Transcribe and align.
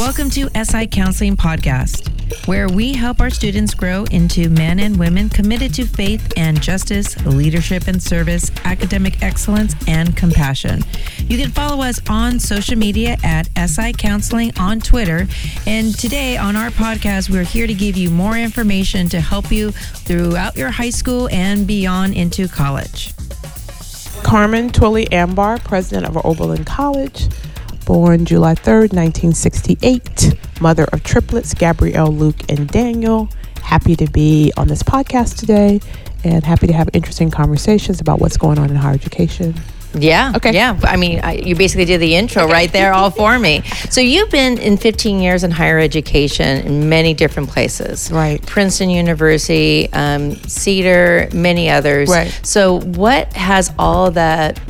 Welcome 0.00 0.30
to 0.30 0.48
SI 0.64 0.86
Counseling 0.86 1.36
Podcast, 1.36 2.08
where 2.48 2.70
we 2.70 2.94
help 2.94 3.20
our 3.20 3.28
students 3.28 3.74
grow 3.74 4.04
into 4.04 4.48
men 4.48 4.80
and 4.80 4.98
women 4.98 5.28
committed 5.28 5.74
to 5.74 5.84
faith 5.84 6.32
and 6.38 6.58
justice, 6.62 7.22
leadership 7.26 7.86
and 7.86 8.02
service, 8.02 8.50
academic 8.64 9.22
excellence, 9.22 9.74
and 9.86 10.16
compassion. 10.16 10.80
You 11.18 11.36
can 11.36 11.50
follow 11.50 11.84
us 11.84 12.00
on 12.08 12.40
social 12.40 12.76
media 12.76 13.18
at 13.22 13.50
SI 13.58 13.92
Counseling 13.92 14.58
on 14.58 14.80
Twitter. 14.80 15.26
And 15.66 15.94
today 15.98 16.38
on 16.38 16.56
our 16.56 16.70
podcast, 16.70 17.28
we're 17.28 17.44
here 17.44 17.66
to 17.66 17.74
give 17.74 17.98
you 17.98 18.08
more 18.08 18.38
information 18.38 19.06
to 19.10 19.20
help 19.20 19.52
you 19.52 19.70
throughout 19.70 20.56
your 20.56 20.70
high 20.70 20.88
school 20.88 21.28
and 21.28 21.66
beyond 21.66 22.14
into 22.14 22.48
college. 22.48 23.12
Carmen 24.22 24.70
Twillie 24.70 25.12
Ambar, 25.12 25.58
president 25.58 26.06
of 26.06 26.24
Oberlin 26.24 26.64
College 26.64 27.28
born 27.90 28.24
July 28.24 28.54
3rd, 28.54 28.92
1968, 28.92 30.38
mother 30.60 30.84
of 30.92 31.02
triplets, 31.02 31.54
Gabrielle, 31.54 32.12
Luke, 32.12 32.36
and 32.48 32.68
Daniel. 32.68 33.28
Happy 33.62 33.96
to 33.96 34.08
be 34.08 34.52
on 34.56 34.68
this 34.68 34.80
podcast 34.80 35.36
today 35.36 35.80
and 36.22 36.44
happy 36.44 36.68
to 36.68 36.72
have 36.72 36.88
interesting 36.92 37.32
conversations 37.32 38.00
about 38.00 38.20
what's 38.20 38.36
going 38.36 38.60
on 38.60 38.70
in 38.70 38.76
higher 38.76 38.94
education. 38.94 39.56
Yeah. 39.92 40.34
Okay. 40.36 40.52
Yeah. 40.54 40.78
I 40.84 40.94
mean, 40.94 41.18
I, 41.18 41.32
you 41.32 41.56
basically 41.56 41.84
did 41.84 42.00
the 42.00 42.14
intro 42.14 42.46
right 42.46 42.70
there, 42.70 42.92
all 42.92 43.10
for 43.10 43.36
me. 43.36 43.64
So 43.90 44.00
you've 44.00 44.30
been 44.30 44.58
in 44.58 44.76
15 44.76 45.18
years 45.18 45.42
in 45.42 45.50
higher 45.50 45.80
education 45.80 46.64
in 46.64 46.88
many 46.88 47.12
different 47.12 47.48
places. 47.48 48.12
Right. 48.12 48.40
Princeton 48.46 48.88
University, 48.88 49.92
um, 49.92 50.36
Cedar, 50.36 51.28
many 51.34 51.68
others. 51.68 52.08
Right. 52.08 52.30
So 52.44 52.82
what 52.82 53.32
has 53.32 53.72
all 53.80 54.12
that 54.12 54.60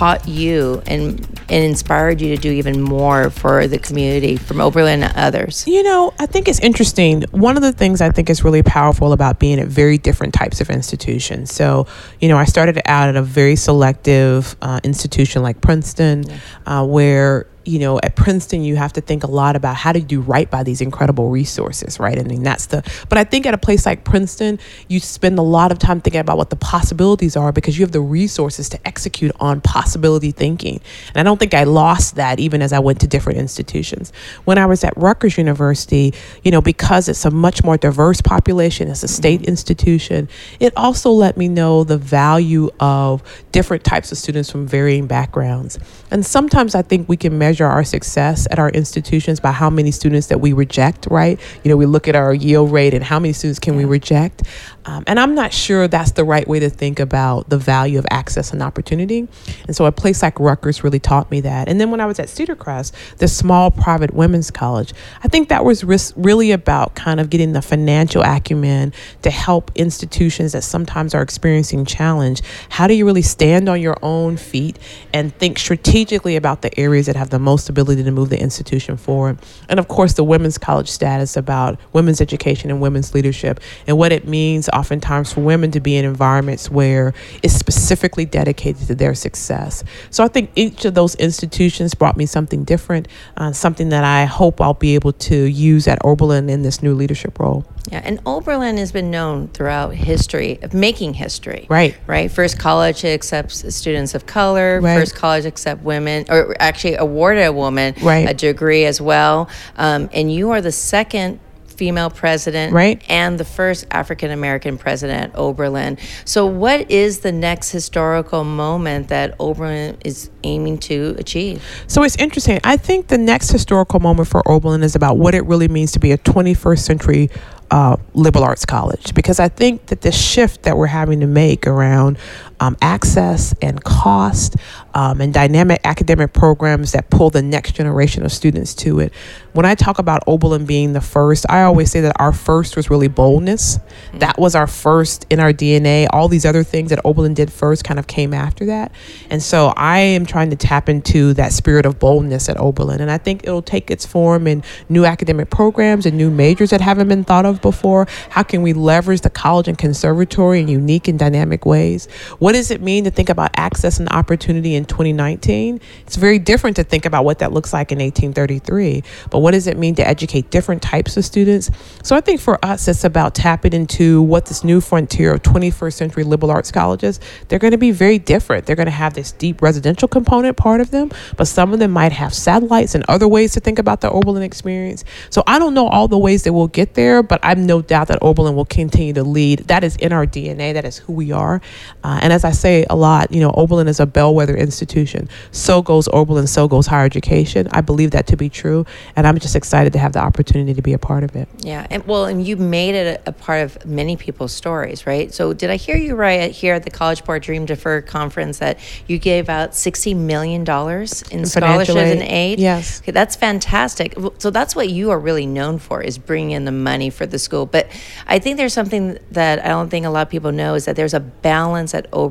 taught 0.00 0.26
you 0.26 0.82
and 0.86 1.20
and 1.50 1.62
inspired 1.62 2.22
you 2.22 2.34
to 2.34 2.40
do 2.40 2.50
even 2.50 2.80
more 2.80 3.28
for 3.28 3.66
the 3.66 3.78
community 3.78 4.34
from 4.34 4.58
Oberlin 4.58 5.02
and 5.02 5.14
others? 5.14 5.66
You 5.66 5.82
know, 5.82 6.14
I 6.18 6.24
think 6.24 6.48
it's 6.48 6.60
interesting. 6.60 7.24
One 7.32 7.58
of 7.58 7.62
the 7.62 7.72
things 7.72 8.00
I 8.00 8.10
think 8.10 8.30
is 8.30 8.42
really 8.42 8.62
powerful 8.62 9.12
about 9.12 9.38
being 9.38 9.60
at 9.60 9.68
very 9.68 9.98
different 9.98 10.32
types 10.32 10.62
of 10.62 10.70
institutions. 10.70 11.52
So, 11.52 11.86
you 12.18 12.28
know, 12.28 12.38
I 12.38 12.46
started 12.46 12.80
out 12.86 13.10
at 13.10 13.16
a 13.16 13.22
very 13.22 13.56
selective 13.56 14.56
uh, 14.62 14.80
institution 14.84 15.42
like 15.42 15.60
Princeton, 15.60 16.22
yeah. 16.22 16.38
uh, 16.64 16.84
where 16.86 17.49
you 17.64 17.78
know, 17.78 18.00
at 18.02 18.16
Princeton, 18.16 18.62
you 18.62 18.76
have 18.76 18.92
to 18.94 19.00
think 19.00 19.22
a 19.22 19.30
lot 19.30 19.54
about 19.54 19.76
how 19.76 19.92
to 19.92 20.00
do 20.00 20.20
right 20.20 20.50
by 20.50 20.62
these 20.62 20.80
incredible 20.80 21.28
resources, 21.28 22.00
right? 22.00 22.18
I 22.18 22.22
mean, 22.22 22.42
that's 22.42 22.66
the, 22.66 22.82
but 23.08 23.18
I 23.18 23.24
think 23.24 23.46
at 23.46 23.54
a 23.54 23.58
place 23.58 23.84
like 23.84 24.04
Princeton, 24.04 24.58
you 24.88 24.98
spend 24.98 25.38
a 25.38 25.42
lot 25.42 25.70
of 25.70 25.78
time 25.78 26.00
thinking 26.00 26.20
about 26.20 26.38
what 26.38 26.50
the 26.50 26.56
possibilities 26.56 27.36
are 27.36 27.52
because 27.52 27.78
you 27.78 27.84
have 27.84 27.92
the 27.92 28.00
resources 28.00 28.68
to 28.70 28.88
execute 28.88 29.32
on 29.40 29.60
possibility 29.60 30.30
thinking. 30.30 30.80
And 31.08 31.16
I 31.16 31.22
don't 31.22 31.38
think 31.38 31.52
I 31.52 31.64
lost 31.64 32.16
that 32.16 32.40
even 32.40 32.62
as 32.62 32.72
I 32.72 32.78
went 32.78 33.00
to 33.02 33.06
different 33.06 33.38
institutions. 33.38 34.12
When 34.44 34.56
I 34.56 34.66
was 34.66 34.82
at 34.82 34.96
Rutgers 34.96 35.36
University, 35.36 36.14
you 36.42 36.50
know, 36.50 36.62
because 36.62 37.08
it's 37.08 37.24
a 37.24 37.30
much 37.30 37.62
more 37.62 37.76
diverse 37.76 38.20
population, 38.20 38.88
it's 38.88 39.02
a 39.02 39.08
state 39.08 39.42
institution, 39.42 40.28
it 40.60 40.72
also 40.76 41.10
let 41.10 41.36
me 41.36 41.48
know 41.48 41.84
the 41.84 41.98
value 41.98 42.70
of 42.80 43.22
different 43.52 43.84
types 43.84 44.10
of 44.12 44.18
students 44.18 44.50
from 44.50 44.66
varying 44.66 45.06
backgrounds. 45.06 45.78
And 46.10 46.24
sometimes 46.24 46.74
I 46.74 46.82
think 46.82 47.08
we 47.08 47.16
can 47.16 47.36
measure 47.36 47.49
measure 47.50 47.66
our 47.66 47.82
success 47.82 48.46
at 48.52 48.60
our 48.60 48.70
institutions 48.70 49.40
by 49.40 49.50
how 49.50 49.68
many 49.68 49.90
students 49.90 50.28
that 50.28 50.40
we 50.40 50.52
reject, 50.52 51.08
right? 51.10 51.40
You 51.64 51.68
know, 51.68 51.76
we 51.76 51.84
look 51.84 52.06
at 52.06 52.14
our 52.14 52.32
yield 52.32 52.70
rate 52.70 52.94
and 52.94 53.02
how 53.02 53.18
many 53.18 53.32
students 53.32 53.58
can 53.58 53.74
we 53.74 53.84
reject. 53.84 54.44
Um, 54.84 55.02
and 55.08 55.18
I'm 55.18 55.34
not 55.34 55.52
sure 55.52 55.88
that's 55.88 56.12
the 56.12 56.22
right 56.24 56.46
way 56.46 56.60
to 56.60 56.70
think 56.70 57.00
about 57.00 57.48
the 57.48 57.58
value 57.58 57.98
of 57.98 58.06
access 58.08 58.52
and 58.52 58.62
opportunity. 58.62 59.26
And 59.66 59.74
so 59.74 59.84
a 59.86 59.90
place 59.92 60.22
like 60.22 60.38
Rutgers 60.38 60.84
really 60.84 61.00
taught 61.00 61.28
me 61.28 61.40
that. 61.40 61.68
And 61.68 61.80
then 61.80 61.90
when 61.90 62.00
I 62.00 62.06
was 62.06 62.20
at 62.20 62.28
Cedar 62.28 62.54
Crest, 62.54 62.94
the 63.18 63.26
small 63.26 63.72
private 63.72 64.14
women's 64.14 64.52
college, 64.52 64.94
I 65.24 65.28
think 65.28 65.48
that 65.48 65.64
was 65.64 65.82
really 66.16 66.52
about 66.52 66.94
kind 66.94 67.18
of 67.18 67.30
getting 67.30 67.52
the 67.52 67.62
financial 67.62 68.22
acumen 68.22 68.92
to 69.22 69.30
help 69.30 69.72
institutions 69.74 70.52
that 70.52 70.62
sometimes 70.62 71.16
are 71.16 71.22
experiencing 71.22 71.84
challenge. 71.84 72.42
How 72.68 72.86
do 72.86 72.94
you 72.94 73.04
really 73.04 73.22
stand 73.22 73.68
on 73.68 73.80
your 73.80 73.96
own 74.02 74.36
feet 74.36 74.78
and 75.12 75.34
think 75.34 75.58
strategically 75.58 76.36
about 76.36 76.62
the 76.62 76.78
areas 76.78 77.06
that 77.06 77.16
have 77.16 77.30
the 77.30 77.39
most 77.40 77.68
ability 77.68 78.04
to 78.04 78.10
move 78.10 78.30
the 78.30 78.40
institution 78.40 78.96
forward? 78.96 79.38
And 79.68 79.80
of 79.80 79.88
course, 79.88 80.14
the 80.14 80.24
women's 80.24 80.58
college 80.58 80.88
status 80.88 81.36
about 81.36 81.78
women's 81.92 82.20
education 82.20 82.70
and 82.70 82.80
women's 82.80 83.14
leadership 83.14 83.60
and 83.86 83.98
what 83.98 84.12
it 84.12 84.28
means 84.28 84.68
oftentimes 84.68 85.32
for 85.32 85.40
women 85.40 85.70
to 85.72 85.80
be 85.80 85.96
in 85.96 86.04
environments 86.04 86.70
where 86.70 87.14
it's 87.42 87.54
specifically 87.54 88.24
dedicated 88.24 88.86
to 88.86 88.94
their 88.94 89.14
success. 89.14 89.82
So 90.10 90.24
I 90.24 90.28
think 90.28 90.50
each 90.54 90.84
of 90.84 90.94
those 90.94 91.14
institutions 91.16 91.94
brought 91.94 92.16
me 92.16 92.26
something 92.26 92.64
different, 92.64 93.08
uh, 93.36 93.52
something 93.52 93.88
that 93.90 94.04
I 94.04 94.24
hope 94.24 94.60
I'll 94.60 94.74
be 94.74 94.94
able 94.94 95.12
to 95.12 95.36
use 95.36 95.88
at 95.88 95.98
Oberlin 96.04 96.50
in 96.50 96.62
this 96.62 96.82
new 96.82 96.94
leadership 96.94 97.38
role. 97.38 97.64
Yeah, 97.90 98.02
and 98.04 98.20
Oberlin 98.26 98.76
has 98.76 98.92
been 98.92 99.10
known 99.10 99.48
throughout 99.48 99.94
history 99.94 100.62
of 100.62 100.74
making 100.74 101.14
history. 101.14 101.66
Right. 101.68 101.96
Right. 102.06 102.30
First 102.30 102.58
college 102.58 103.04
accepts 103.04 103.74
students 103.74 104.14
of 104.14 104.26
color. 104.26 104.80
Right. 104.80 104.98
First 104.98 105.14
college 105.14 105.46
accept 105.46 105.82
women, 105.82 106.26
or 106.28 106.54
actually 106.60 106.96
awarded 107.30 107.46
a 107.46 107.52
woman 107.52 107.94
right. 108.02 108.28
a 108.28 108.34
degree 108.34 108.84
as 108.84 109.00
well. 109.00 109.48
Um, 109.76 110.08
and 110.12 110.32
you 110.32 110.50
are 110.50 110.60
the 110.60 110.72
second 110.72 111.40
female 111.66 112.10
president 112.10 112.74
right. 112.74 113.02
and 113.08 113.40
the 113.40 113.44
first 113.44 113.86
African 113.90 114.30
American 114.30 114.76
president, 114.76 115.34
Oberlin. 115.34 115.96
So, 116.26 116.44
what 116.44 116.90
is 116.90 117.20
the 117.20 117.32
next 117.32 117.70
historical 117.70 118.44
moment 118.44 119.08
that 119.08 119.34
Oberlin 119.40 119.96
is 120.04 120.30
aiming 120.44 120.78
to 120.78 121.16
achieve? 121.18 121.64
So, 121.86 122.02
it's 122.02 122.16
interesting. 122.16 122.60
I 122.64 122.76
think 122.76 123.06
the 123.06 123.16
next 123.16 123.50
historical 123.50 123.98
moment 123.98 124.28
for 124.28 124.46
Oberlin 124.46 124.82
is 124.82 124.94
about 124.94 125.16
what 125.16 125.34
it 125.34 125.46
really 125.46 125.68
means 125.68 125.92
to 125.92 125.98
be 125.98 126.12
a 126.12 126.18
21st 126.18 126.80
century 126.80 127.30
uh, 127.70 127.96
liberal 128.14 128.44
arts 128.44 128.66
college 128.66 129.14
because 129.14 129.38
I 129.38 129.48
think 129.48 129.86
that 129.86 130.00
the 130.00 130.10
shift 130.10 130.62
that 130.62 130.76
we're 130.76 130.86
having 130.86 131.20
to 131.20 131.26
make 131.26 131.66
around 131.66 132.18
um, 132.60 132.76
access 132.82 133.54
and 133.60 133.82
cost 133.82 134.56
um, 134.94 135.20
and 135.20 135.32
dynamic 135.32 135.80
academic 135.84 136.32
programs 136.32 136.92
that 136.92 137.10
pull 137.10 137.30
the 137.30 137.42
next 137.42 137.72
generation 137.72 138.24
of 138.24 138.32
students 138.32 138.74
to 138.74 139.00
it. 139.00 139.12
When 139.52 139.66
I 139.66 139.74
talk 139.74 139.98
about 139.98 140.22
Oberlin 140.26 140.66
being 140.66 140.92
the 140.92 141.00
first, 141.00 141.46
I 141.48 141.62
always 141.62 141.90
say 141.90 142.00
that 142.02 142.20
our 142.20 142.32
first 142.32 142.76
was 142.76 142.90
really 142.90 143.08
boldness. 143.08 143.78
Mm-hmm. 143.78 144.18
That 144.18 144.38
was 144.38 144.54
our 144.54 144.66
first 144.66 145.26
in 145.30 145.40
our 145.40 145.52
DNA. 145.52 146.06
All 146.12 146.28
these 146.28 146.44
other 146.44 146.62
things 146.62 146.90
that 146.90 147.00
Oberlin 147.04 147.34
did 147.34 147.52
first 147.52 147.82
kind 147.82 147.98
of 147.98 148.06
came 148.06 148.34
after 148.34 148.66
that. 148.66 148.92
And 149.30 149.42
so 149.42 149.72
I 149.76 149.98
am 150.00 150.26
trying 150.26 150.50
to 150.50 150.56
tap 150.56 150.88
into 150.88 151.34
that 151.34 151.52
spirit 151.52 151.86
of 151.86 151.98
boldness 151.98 152.48
at 152.48 152.58
Oberlin. 152.58 153.00
And 153.00 153.10
I 153.10 153.18
think 153.18 153.44
it'll 153.44 153.62
take 153.62 153.90
its 153.90 154.04
form 154.04 154.46
in 154.46 154.62
new 154.88 155.04
academic 155.04 155.50
programs 155.50 156.06
and 156.06 156.16
new 156.16 156.30
majors 156.30 156.70
that 156.70 156.80
haven't 156.80 157.08
been 157.08 157.24
thought 157.24 157.46
of 157.46 157.60
before. 157.60 158.06
How 158.28 158.42
can 158.42 158.62
we 158.62 158.72
leverage 158.72 159.22
the 159.22 159.30
college 159.30 159.68
and 159.68 159.78
conservatory 159.78 160.60
in 160.60 160.68
unique 160.68 161.08
and 161.08 161.18
dynamic 161.18 161.64
ways? 161.64 162.06
What 162.38 162.49
does 162.52 162.70
it 162.70 162.80
mean 162.80 163.04
to 163.04 163.10
think 163.10 163.28
about 163.28 163.50
access 163.54 163.98
and 163.98 164.08
opportunity 164.08 164.74
in 164.74 164.84
2019? 164.84 165.80
It's 166.02 166.16
very 166.16 166.38
different 166.38 166.76
to 166.76 166.84
think 166.84 167.04
about 167.04 167.24
what 167.24 167.40
that 167.40 167.52
looks 167.52 167.72
like 167.72 167.92
in 167.92 167.98
1833. 167.98 169.02
But 169.30 169.40
what 169.40 169.52
does 169.52 169.66
it 169.66 169.76
mean 169.76 169.94
to 169.96 170.06
educate 170.06 170.50
different 170.50 170.82
types 170.82 171.16
of 171.16 171.24
students? 171.24 171.70
So 172.02 172.16
I 172.16 172.20
think 172.20 172.40
for 172.40 172.62
us, 172.64 172.88
it's 172.88 173.04
about 173.04 173.34
tapping 173.34 173.72
into 173.72 174.22
what 174.22 174.46
this 174.46 174.64
new 174.64 174.80
frontier 174.80 175.34
of 175.34 175.42
21st 175.42 175.92
century 175.92 176.24
liberal 176.24 176.50
arts 176.50 176.72
colleges, 176.72 177.20
they're 177.48 177.58
going 177.58 177.72
to 177.72 177.78
be 177.78 177.90
very 177.90 178.18
different. 178.18 178.66
They're 178.66 178.76
going 178.76 178.86
to 178.86 178.92
have 178.92 179.14
this 179.14 179.32
deep 179.32 179.62
residential 179.62 180.08
component 180.08 180.56
part 180.56 180.80
of 180.80 180.90
them, 180.90 181.10
but 181.36 181.46
some 181.46 181.72
of 181.72 181.78
them 181.78 181.90
might 181.90 182.12
have 182.12 182.34
satellites 182.34 182.94
and 182.94 183.04
other 183.08 183.28
ways 183.28 183.52
to 183.52 183.60
think 183.60 183.78
about 183.78 184.00
the 184.00 184.10
Oberlin 184.10 184.42
experience. 184.42 185.04
So 185.30 185.42
I 185.46 185.58
don't 185.58 185.74
know 185.74 185.88
all 185.88 186.08
the 186.08 186.18
ways 186.18 186.44
that 186.44 186.52
we'll 186.52 186.68
get 186.68 186.94
there, 186.94 187.22
but 187.22 187.40
I've 187.42 187.58
no 187.58 187.82
doubt 187.82 188.08
that 188.08 188.18
Oberlin 188.22 188.54
will 188.54 188.64
continue 188.64 189.12
to 189.14 189.24
lead. 189.24 189.60
That 189.60 189.84
is 189.84 189.96
in 189.96 190.12
our 190.12 190.26
DNA. 190.26 190.74
That 190.74 190.84
is 190.84 190.98
who 190.98 191.12
we 191.12 191.32
are. 191.32 191.60
Uh, 192.02 192.18
and 192.22 192.32
as 192.32 192.39
as 192.40 192.44
I 192.44 192.52
say 192.52 192.86
a 192.88 192.96
lot, 192.96 193.32
you 193.32 193.40
know, 193.40 193.52
Oberlin 193.54 193.86
is 193.86 194.00
a 194.00 194.06
bellwether 194.06 194.56
institution. 194.56 195.28
So 195.52 195.82
goes 195.82 196.08
Oberlin, 196.12 196.46
so 196.46 196.68
goes 196.68 196.86
higher 196.86 197.04
education. 197.04 197.68
I 197.70 197.82
believe 197.82 198.12
that 198.12 198.26
to 198.28 198.36
be 198.36 198.48
true, 198.48 198.86
and 199.14 199.26
I'm 199.26 199.38
just 199.38 199.54
excited 199.54 199.92
to 199.92 199.98
have 199.98 200.14
the 200.14 200.20
opportunity 200.20 200.72
to 200.74 200.82
be 200.82 200.94
a 200.94 200.98
part 200.98 201.22
of 201.22 201.36
it. 201.36 201.48
Yeah, 201.58 201.86
and 201.90 202.06
well, 202.06 202.24
and 202.24 202.46
you 202.46 202.56
made 202.56 202.94
it 202.94 203.20
a, 203.26 203.30
a 203.30 203.32
part 203.32 203.62
of 203.62 203.84
many 203.84 204.16
people's 204.16 204.52
stories, 204.52 205.06
right? 205.06 205.32
So, 205.34 205.52
did 205.52 205.70
I 205.70 205.76
hear 205.76 205.96
you 205.96 206.14
right 206.14 206.50
uh, 206.50 206.52
here 206.52 206.74
at 206.74 206.84
the 206.84 206.90
College 206.90 207.24
Board 207.24 207.42
Dream 207.42 207.66
Defer 207.66 208.00
conference 208.00 208.58
that 208.58 208.78
you 209.06 209.18
gave 209.18 209.48
out 209.48 209.74
sixty 209.74 210.14
million 210.14 210.64
dollars 210.64 211.22
in 211.30 211.44
scholarships 211.44 211.98
and 211.98 212.22
aid? 212.22 212.58
Yes, 212.58 213.02
okay, 213.02 213.12
that's 213.12 213.36
fantastic. 213.36 214.14
So 214.38 214.50
that's 214.50 214.74
what 214.74 214.88
you 214.88 215.10
are 215.10 215.18
really 215.18 215.46
known 215.46 215.78
for 215.78 216.00
is 216.00 216.16
bringing 216.16 216.52
in 216.52 216.64
the 216.64 216.72
money 216.72 217.10
for 217.10 217.26
the 217.26 217.38
school. 217.38 217.66
But 217.66 217.90
I 218.26 218.38
think 218.38 218.56
there's 218.56 218.72
something 218.72 219.18
that 219.32 219.62
I 219.64 219.68
don't 219.68 219.90
think 219.90 220.06
a 220.06 220.10
lot 220.10 220.22
of 220.22 220.30
people 220.30 220.52
know 220.52 220.74
is 220.74 220.86
that 220.86 220.96
there's 220.96 221.14
a 221.14 221.20
balance 221.20 221.94
at 221.94 222.06
Oberlin 222.12 222.29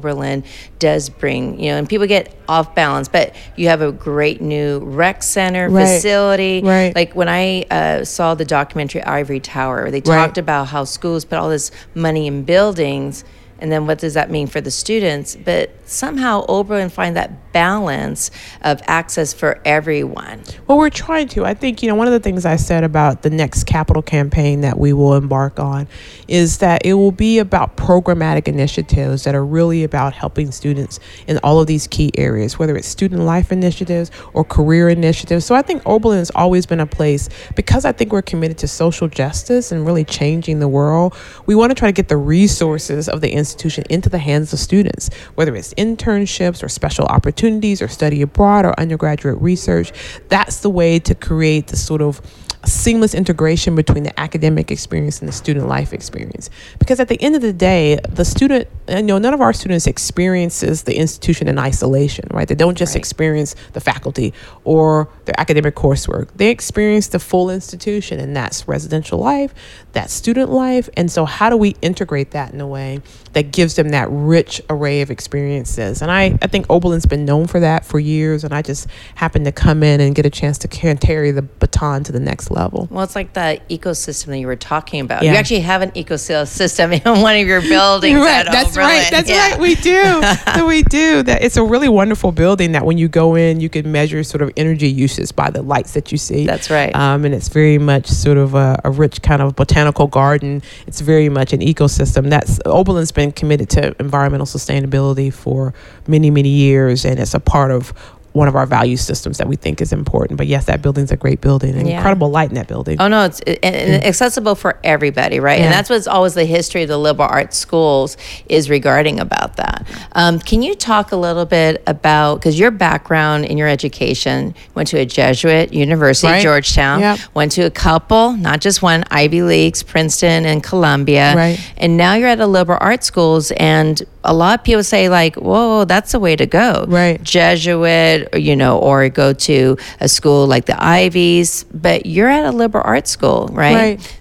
does 0.79 1.09
bring. 1.09 1.59
You 1.59 1.71
know, 1.71 1.77
and 1.77 1.87
people 1.89 2.07
get 2.07 2.33
off 2.47 2.73
balance, 2.75 3.07
but 3.07 3.35
you 3.55 3.67
have 3.67 3.81
a 3.81 3.91
great 3.91 4.41
new 4.41 4.79
rec 4.79 5.21
center 5.23 5.69
Right. 5.69 5.85
facility. 5.85 6.61
Right. 6.63 6.95
Like 6.95 7.13
when 7.15 7.29
I 7.29 7.63
uh, 7.69 8.03
saw 8.05 8.35
the 8.35 8.45
documentary 8.45 9.03
Ivory 9.03 9.39
Tower, 9.39 9.91
they 9.91 9.97
Right. 9.97 10.05
talked 10.05 10.37
about 10.37 10.67
how 10.67 10.83
schools 10.85 11.25
put 11.25 11.37
all 11.37 11.49
this 11.49 11.71
money 11.93 12.27
in 12.27 12.43
buildings, 12.43 13.23
and 13.59 13.71
then 13.71 13.85
what 13.87 13.99
does 13.99 14.13
that 14.15 14.31
mean 14.31 14.47
for 14.47 14.61
the 14.61 14.71
students? 14.71 15.35
But 15.35 15.71
somehow 15.89 16.45
Oberlin 16.47 16.89
find 16.89 17.15
that 17.15 17.51
balance 17.51 18.29
of 18.61 18.81
access 18.85 19.33
for 19.33 19.59
everyone. 19.65 20.43
Well, 20.67 20.77
we're 20.77 20.89
trying 20.89 21.27
to. 21.29 21.45
I 21.45 21.53
think, 21.53 21.81
you 21.81 21.89
know, 21.89 21.95
one 21.95 22.07
of 22.07 22.13
the 22.13 22.19
things 22.19 22.45
I 22.45 22.57
said 22.57 22.83
about 22.83 23.23
the 23.23 23.29
next 23.29 23.65
capital 23.65 24.01
campaign 24.01 24.61
that 24.61 24.77
we 24.77 24.93
will 24.93 25.15
embark 25.15 25.59
on 25.59 25.87
is 26.27 26.59
that 26.59 26.85
it 26.85 26.93
will 26.93 27.11
be 27.11 27.39
about 27.39 27.75
programmatic 27.75 28.47
initiatives 28.47 29.23
that 29.23 29.33
are 29.33 29.45
really 29.45 29.83
about 29.83 30.13
helping 30.13 30.51
students 30.51 30.99
in 31.27 31.39
all 31.39 31.59
of 31.59 31.67
these 31.67 31.87
key 31.87 32.11
areas, 32.17 32.59
whether 32.59 32.75
it's 32.75 32.87
student 32.87 33.23
life 33.23 33.51
initiatives 33.51 34.11
or 34.33 34.43
career 34.43 34.89
initiatives. 34.89 35.45
So 35.45 35.55
I 35.55 35.61
think 35.61 35.81
Oberlin 35.85 36.19
has 36.19 36.31
always 36.35 36.65
been 36.65 36.79
a 36.79 36.85
place 36.85 37.29
because 37.55 37.83
I 37.85 37.91
think 37.91 38.11
we're 38.11 38.21
committed 38.21 38.59
to 38.59 38.67
social 38.67 39.07
justice 39.07 39.71
and 39.71 39.85
really 39.85 40.03
changing 40.03 40.59
the 40.59 40.67
world. 40.67 41.15
We 41.47 41.55
want 41.55 41.71
to 41.71 41.75
try 41.75 41.87
to 41.87 41.93
get 41.93 42.09
the 42.09 42.17
resources 42.17 43.09
of 43.09 43.21
the 43.21 43.31
institution 43.31 43.85
into 43.89 44.09
the 44.09 44.19
hands 44.19 44.53
of 44.53 44.59
students, 44.59 45.09
whether 45.35 45.55
it's 45.55 45.73
internships 45.79 46.61
or 46.61 46.67
special 46.67 47.05
opportunities 47.05 47.81
or 47.81 47.87
study 47.87 48.21
abroad 48.21 48.65
or 48.65 48.77
undergraduate 48.77 49.41
research. 49.41 49.93
That's 50.27 50.59
the 50.59 50.69
way 50.69 50.99
to 50.99 51.15
create 51.15 51.67
the 51.67 51.77
sort 51.77 52.01
of 52.01 52.21
seamless 52.69 53.13
integration 53.13 53.75
between 53.75 54.03
the 54.03 54.17
academic 54.19 54.71
experience 54.71 55.19
and 55.19 55.27
the 55.27 55.33
student 55.33 55.67
life 55.67 55.93
experience. 55.93 56.49
Because 56.79 56.99
at 56.99 57.07
the 57.07 57.21
end 57.21 57.35
of 57.35 57.41
the 57.41 57.53
day, 57.53 57.99
the 58.09 58.23
student, 58.25 58.67
you 58.87 59.01
know, 59.03 59.17
none 59.17 59.33
of 59.33 59.41
our 59.41 59.53
students 59.53 59.87
experiences 59.87 60.83
the 60.83 60.95
institution 60.95 61.47
in 61.47 61.57
isolation, 61.59 62.27
right? 62.31 62.47
They 62.47 62.55
don't 62.55 62.77
just 62.77 62.91
Right. 62.95 62.99
experience 62.99 63.55
the 63.73 63.79
faculty 63.81 64.33
or 64.63 65.09
their 65.25 65.39
academic 65.39 65.75
coursework. 65.75 66.29
They 66.35 66.49
experience 66.49 67.07
the 67.07 67.19
full 67.19 67.49
institution, 67.49 68.19
and 68.19 68.35
that's 68.35 68.67
residential 68.67 69.19
life, 69.19 69.53
that's 69.93 70.13
student 70.13 70.51
life. 70.51 70.89
And 70.95 71.11
so, 71.11 71.25
how 71.25 71.49
do 71.49 71.57
we 71.57 71.75
integrate 71.81 72.31
that 72.31 72.53
in 72.53 72.61
a 72.61 72.67
way 72.67 73.01
that 73.33 73.51
gives 73.51 73.75
them 73.75 73.89
that 73.89 74.07
rich 74.11 74.61
array 74.69 75.01
of 75.01 75.09
experiences? 75.11 76.01
And 76.01 76.11
I, 76.11 76.37
I 76.41 76.47
think 76.47 76.67
Oberlin's 76.69 77.05
been 77.05 77.25
known 77.25 77.47
for 77.47 77.59
that 77.59 77.85
for 77.85 77.99
years, 77.99 78.43
and 78.43 78.53
I 78.53 78.61
just 78.61 78.87
happened 79.15 79.45
to 79.45 79.51
come 79.51 79.83
in 79.83 80.01
and 80.01 80.13
get 80.15 80.25
a 80.25 80.29
chance 80.29 80.57
to 80.59 80.67
carry 80.67 81.31
the 81.31 81.41
baton 81.41 82.03
to 82.05 82.11
the 82.11 82.19
next 82.19 82.51
level. 82.51 82.58
Well, 82.67 83.03
it's 83.03 83.15
like 83.15 83.33
the 83.33 83.59
ecosystem 83.69 84.27
that 84.27 84.39
you 84.39 84.47
were 84.47 84.55
talking 84.55 84.99
about. 85.01 85.23
Yeah. 85.23 85.31
You 85.31 85.37
actually 85.37 85.61
have 85.61 85.81
an 85.81 85.91
ecosystem 85.91 86.91
in 87.05 87.21
one 87.21 87.35
of 87.37 87.47
your 87.47 87.61
buildings. 87.61 88.19
Right. 88.19 88.45
at 88.45 88.51
That's 88.51 88.71
Oberlin. 88.71 88.87
right. 88.89 89.07
That's 89.11 89.29
Yeah. 89.29 89.51
right. 89.51 89.59
We 89.59 89.75
do. 89.75 90.21
so 90.55 90.65
we 90.73 90.83
do. 90.83 91.23
That 91.23 91.41
it's 91.43 91.57
a 91.57 91.63
really 91.63 91.89
wonderful 91.89 92.31
building 92.31 92.73
that 92.73 92.85
when 92.85 92.97
you 92.97 93.07
go 93.07 93.35
in, 93.35 93.59
you 93.59 93.69
can 93.69 93.91
measure 93.91 94.23
sort 94.23 94.41
of 94.41 94.51
energy 94.57 94.89
uses 94.89 95.31
by 95.31 95.49
the 95.49 95.61
lights 95.61 95.93
that 95.93 96.11
you 96.11 96.17
see. 96.17 96.45
That's 96.45 96.69
right. 96.69 96.93
Um, 96.95 97.25
and 97.25 97.33
it's 97.33 97.47
very 97.49 97.77
much 97.77 98.07
sort 98.07 98.37
of 98.37 98.55
a, 98.55 98.79
a 98.83 98.91
rich 98.91 99.21
kind 99.21 99.41
of 99.41 99.55
botanical 99.55 100.07
garden. 100.07 100.61
It's 100.87 101.01
very 101.01 101.29
much 101.29 101.53
an 101.53 101.61
ecosystem. 101.61 102.29
That's 102.29 102.59
Oberlin's 102.65 103.11
been 103.11 103.31
committed 103.31 103.69
to 103.71 103.95
environmental 103.99 104.45
sustainability 104.45 105.31
for 105.33 105.73
many, 106.07 106.29
many 106.29 106.49
years, 106.49 107.05
and 107.05 107.19
it's 107.19 107.33
a 107.33 107.39
part 107.39 107.71
of 107.71 107.93
one 108.33 108.47
of 108.47 108.55
our 108.55 108.65
value 108.65 108.95
systems 108.97 109.37
that 109.39 109.47
we 109.47 109.55
think 109.55 109.81
is 109.81 109.91
important. 109.91 110.37
But 110.37 110.47
yes, 110.47 110.65
that 110.65 110.81
building's 110.81 111.11
a 111.11 111.17
great 111.17 111.41
building. 111.41 111.75
Yeah. 111.87 111.97
Incredible 111.97 112.29
light 112.29 112.49
in 112.49 112.55
that 112.55 112.67
building. 112.67 112.97
Oh 112.99 113.07
no, 113.07 113.25
it's 113.25 113.39
and, 113.41 113.59
and 113.63 114.03
accessible 114.03 114.55
for 114.55 114.79
everybody, 114.83 115.39
right? 115.39 115.59
Yeah. 115.59 115.65
And 115.65 115.73
that's 115.73 115.89
what's 115.89 116.07
always 116.07 116.35
the 116.35 116.45
history 116.45 116.83
of 116.83 116.89
the 116.89 116.97
liberal 116.97 117.27
arts 117.29 117.57
schools 117.57 118.17
is 118.47 118.69
regarding 118.69 119.19
about 119.19 119.55
that. 119.57 119.87
Um, 120.13 120.39
can 120.39 120.61
you 120.61 120.75
talk 120.75 121.11
a 121.11 121.15
little 121.15 121.45
bit 121.45 121.81
about 121.87 122.35
because 122.35 122.59
your 122.59 122.71
background 122.71 123.45
in 123.45 123.57
your 123.57 123.67
education 123.67 124.53
went 124.75 124.87
to 124.89 124.97
a 124.99 125.05
Jesuit 125.05 125.73
university, 125.73 126.31
Right. 126.31 126.43
Georgetown, 126.43 126.99
Yep. 126.99 127.19
went 127.33 127.51
to 127.53 127.61
a 127.63 127.71
couple, 127.71 128.33
not 128.33 128.61
just 128.61 128.81
one, 128.81 129.03
Ivy 129.11 129.41
Leagues, 129.41 129.81
Princeton 129.83 130.45
and 130.45 130.61
Columbia, 130.63 131.33
Right. 131.35 131.59
and 131.77 131.97
now 131.97 132.13
you're 132.15 132.29
at 132.29 132.39
a 132.39 132.47
liberal 132.47 132.77
arts 132.81 133.07
schools 133.07 133.51
and. 133.51 134.01
A 134.25 134.33
lot 134.33 134.59
of 134.59 134.65
people 134.65 134.83
say 134.83 135.07
like, 135.07 135.37
"Whoa, 135.37 135.85
that's 135.85 136.11
the 136.11 136.19
way 136.19 136.35
to 136.35 136.45
go." 136.45 136.83
Right. 136.89 137.23
Jesuit, 137.23 138.18
or, 138.33 138.37
you 138.37 138.55
know, 138.55 138.79
or 138.79 139.07
go 139.09 139.33
to 139.33 139.77
a 139.99 140.09
school 140.09 140.47
like 140.47 140.65
the 140.65 140.81
Ivies, 140.81 141.63
but 141.73 142.05
you're 142.05 142.29
at 142.29 142.45
a 142.45 142.51
liberal 142.51 142.83
arts 142.85 143.11
school, 143.11 143.49
right? 143.51 143.75
Right. 143.75 144.19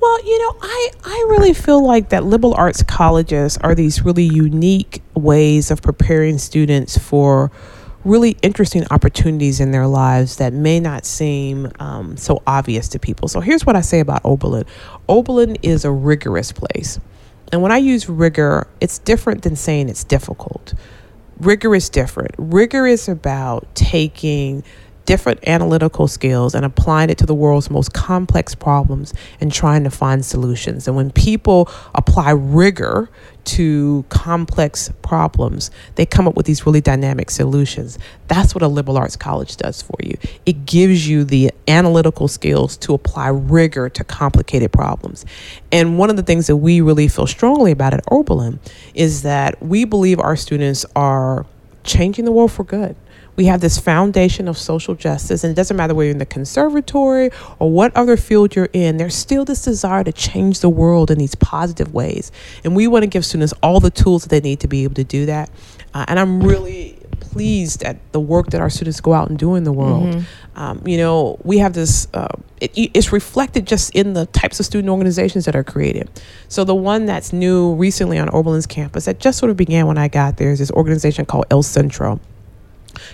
Well, 0.00 0.24
you 0.24 0.38
know, 0.38 0.56
I, 0.62 0.90
I 1.04 1.26
really 1.28 1.52
feel 1.52 1.84
like 1.86 2.08
that 2.08 2.24
liberal 2.24 2.54
arts 2.54 2.82
colleges 2.82 3.58
are 3.58 3.74
these 3.74 4.02
really 4.02 4.24
unique 4.24 5.02
ways 5.14 5.70
of 5.70 5.82
preparing 5.82 6.38
students 6.38 6.96
for 6.96 7.50
really 8.02 8.36
interesting 8.40 8.86
opportunities 8.90 9.60
in 9.60 9.72
their 9.72 9.86
lives 9.86 10.36
that 10.36 10.54
may 10.54 10.80
not 10.80 11.04
seem 11.04 11.70
um, 11.80 12.16
so 12.16 12.42
obvious 12.46 12.88
to 12.88 12.98
people. 12.98 13.28
So 13.28 13.40
here's 13.40 13.66
what 13.66 13.76
I 13.76 13.82
say 13.82 14.00
about 14.00 14.22
Oberlin 14.24 14.64
Oberlin 15.06 15.56
is 15.62 15.84
a 15.84 15.90
rigorous 15.90 16.50
place. 16.50 16.98
And 17.52 17.60
when 17.60 17.72
I 17.72 17.78
use 17.78 18.08
rigor, 18.08 18.68
it's 18.80 18.98
different 18.98 19.42
than 19.42 19.54
saying 19.56 19.88
it's 19.88 20.04
difficult 20.04 20.72
rigor 21.40 21.74
is 21.74 21.88
different. 21.88 22.34
Rigor 22.38 22.86
is 22.86 23.08
about 23.08 23.74
taking 23.74 24.62
different 25.10 25.40
analytical 25.48 26.06
skills 26.06 26.54
and 26.54 26.64
applying 26.64 27.10
it 27.10 27.18
to 27.18 27.26
the 27.26 27.34
world's 27.34 27.68
most 27.68 27.92
complex 27.92 28.54
problems 28.54 29.12
and 29.40 29.52
trying 29.52 29.82
to 29.82 29.90
find 29.90 30.24
solutions. 30.24 30.86
And 30.86 30.94
when 30.94 31.10
people 31.10 31.68
apply 31.96 32.30
rigor 32.30 33.10
to 33.46 34.04
complex 34.08 34.92
problems, 35.02 35.72
they 35.96 36.06
come 36.06 36.28
up 36.28 36.36
with 36.36 36.46
these 36.46 36.64
really 36.64 36.80
dynamic 36.80 37.28
solutions. 37.30 37.98
That's 38.28 38.54
what 38.54 38.62
a 38.62 38.68
liberal 38.68 38.98
arts 38.98 39.16
college 39.16 39.56
does 39.56 39.82
for 39.82 39.96
you. 40.00 40.14
It 40.46 40.64
gives 40.64 41.08
you 41.08 41.24
the 41.24 41.50
analytical 41.66 42.28
skills 42.28 42.76
to 42.76 42.94
apply 42.94 43.30
rigor 43.30 43.88
to 43.88 44.04
complicated 44.04 44.70
problems. 44.70 45.26
And 45.72 45.98
one 45.98 46.10
of 46.10 46.18
the 46.18 46.22
things 46.22 46.46
that 46.46 46.58
we 46.58 46.80
really 46.80 47.08
feel 47.08 47.26
strongly 47.26 47.72
about 47.72 47.94
at 47.94 48.04
Oberlin 48.12 48.60
is 48.94 49.22
that 49.22 49.60
we 49.60 49.84
believe 49.84 50.20
our 50.20 50.36
students 50.36 50.86
are 50.94 51.46
changing 51.82 52.26
the 52.26 52.32
world 52.32 52.52
for 52.52 52.62
good. 52.62 52.94
We 53.40 53.46
have 53.46 53.62
this 53.62 53.78
foundation 53.78 54.48
of 54.48 54.58
social 54.58 54.94
justice, 54.94 55.44
and 55.44 55.50
it 55.50 55.54
doesn't 55.54 55.74
matter 55.74 55.94
whether 55.94 56.08
you're 56.08 56.12
in 56.12 56.18
the 56.18 56.26
conservatory 56.26 57.30
or 57.58 57.70
what 57.70 57.90
other 57.96 58.18
field 58.18 58.54
you're 58.54 58.68
in, 58.74 58.98
there's 58.98 59.14
still 59.14 59.46
this 59.46 59.62
desire 59.62 60.04
to 60.04 60.12
change 60.12 60.60
the 60.60 60.68
world 60.68 61.10
in 61.10 61.16
these 61.16 61.34
positive 61.36 61.94
ways. 61.94 62.30
And 62.64 62.76
we 62.76 62.86
want 62.86 63.04
to 63.04 63.06
give 63.06 63.24
students 63.24 63.54
all 63.62 63.80
the 63.80 63.88
tools 63.88 64.24
that 64.24 64.28
they 64.28 64.40
need 64.46 64.60
to 64.60 64.68
be 64.68 64.84
able 64.84 64.96
to 64.96 65.04
do 65.04 65.24
that. 65.24 65.48
Uh, 65.94 66.04
and 66.06 66.20
I'm 66.20 66.42
really 66.42 66.98
pleased 67.20 67.82
at 67.82 67.96
the 68.12 68.20
work 68.20 68.48
that 68.50 68.60
our 68.60 68.68
students 68.68 69.00
go 69.00 69.14
out 69.14 69.30
and 69.30 69.38
do 69.38 69.54
in 69.54 69.64
the 69.64 69.72
world. 69.72 70.22
Um, 70.54 70.82
you 70.84 70.98
know, 70.98 71.38
we 71.42 71.56
have 71.60 71.72
this, 71.72 72.08
uh, 72.12 72.28
it, 72.60 72.72
it's 72.76 73.10
reflected 73.10 73.66
just 73.66 73.94
in 73.94 74.12
the 74.12 74.26
types 74.26 74.60
of 74.60 74.66
student 74.66 74.90
organizations 74.90 75.46
that 75.46 75.56
are 75.56 75.64
created. 75.64 76.10
So, 76.48 76.64
the 76.64 76.74
one 76.74 77.06
that's 77.06 77.32
new 77.32 77.72
recently 77.72 78.18
on 78.18 78.28
Oberlin's 78.34 78.66
campus 78.66 79.06
that 79.06 79.18
just 79.18 79.38
sort 79.38 79.48
of 79.48 79.56
began 79.56 79.86
when 79.86 79.96
I 79.96 80.08
got 80.08 80.36
there 80.36 80.50
is 80.50 80.58
this 80.58 80.70
organization 80.72 81.24
called 81.24 81.46
El 81.50 81.62
Centro 81.62 82.20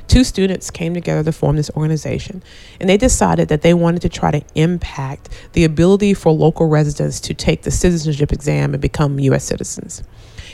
two 0.09 0.25
students 0.25 0.71
came 0.71 0.95
together 0.95 1.23
to 1.25 1.33
form 1.33 1.57
this 1.57 1.71
organization 1.77 2.43
and 2.81 2.89
they 2.89 2.97
decided 2.97 3.49
that 3.49 3.63
they 3.63 3.75
wanted 3.75 4.03
to 4.03 4.09
try 4.09 4.31
to 4.31 4.43
impact 4.55 5.29
the 5.53 5.65
ability 5.65 6.15
for 6.15 6.33
local 6.33 6.67
residents 6.67 7.21
to 7.21 7.35
take 7.35 7.63
the 7.63 7.71
citizenship 7.71 8.33
exam 8.33 8.75
and 8.75 8.81
become 8.81 9.19
US 9.21 9.45
citizens. 9.45 10.03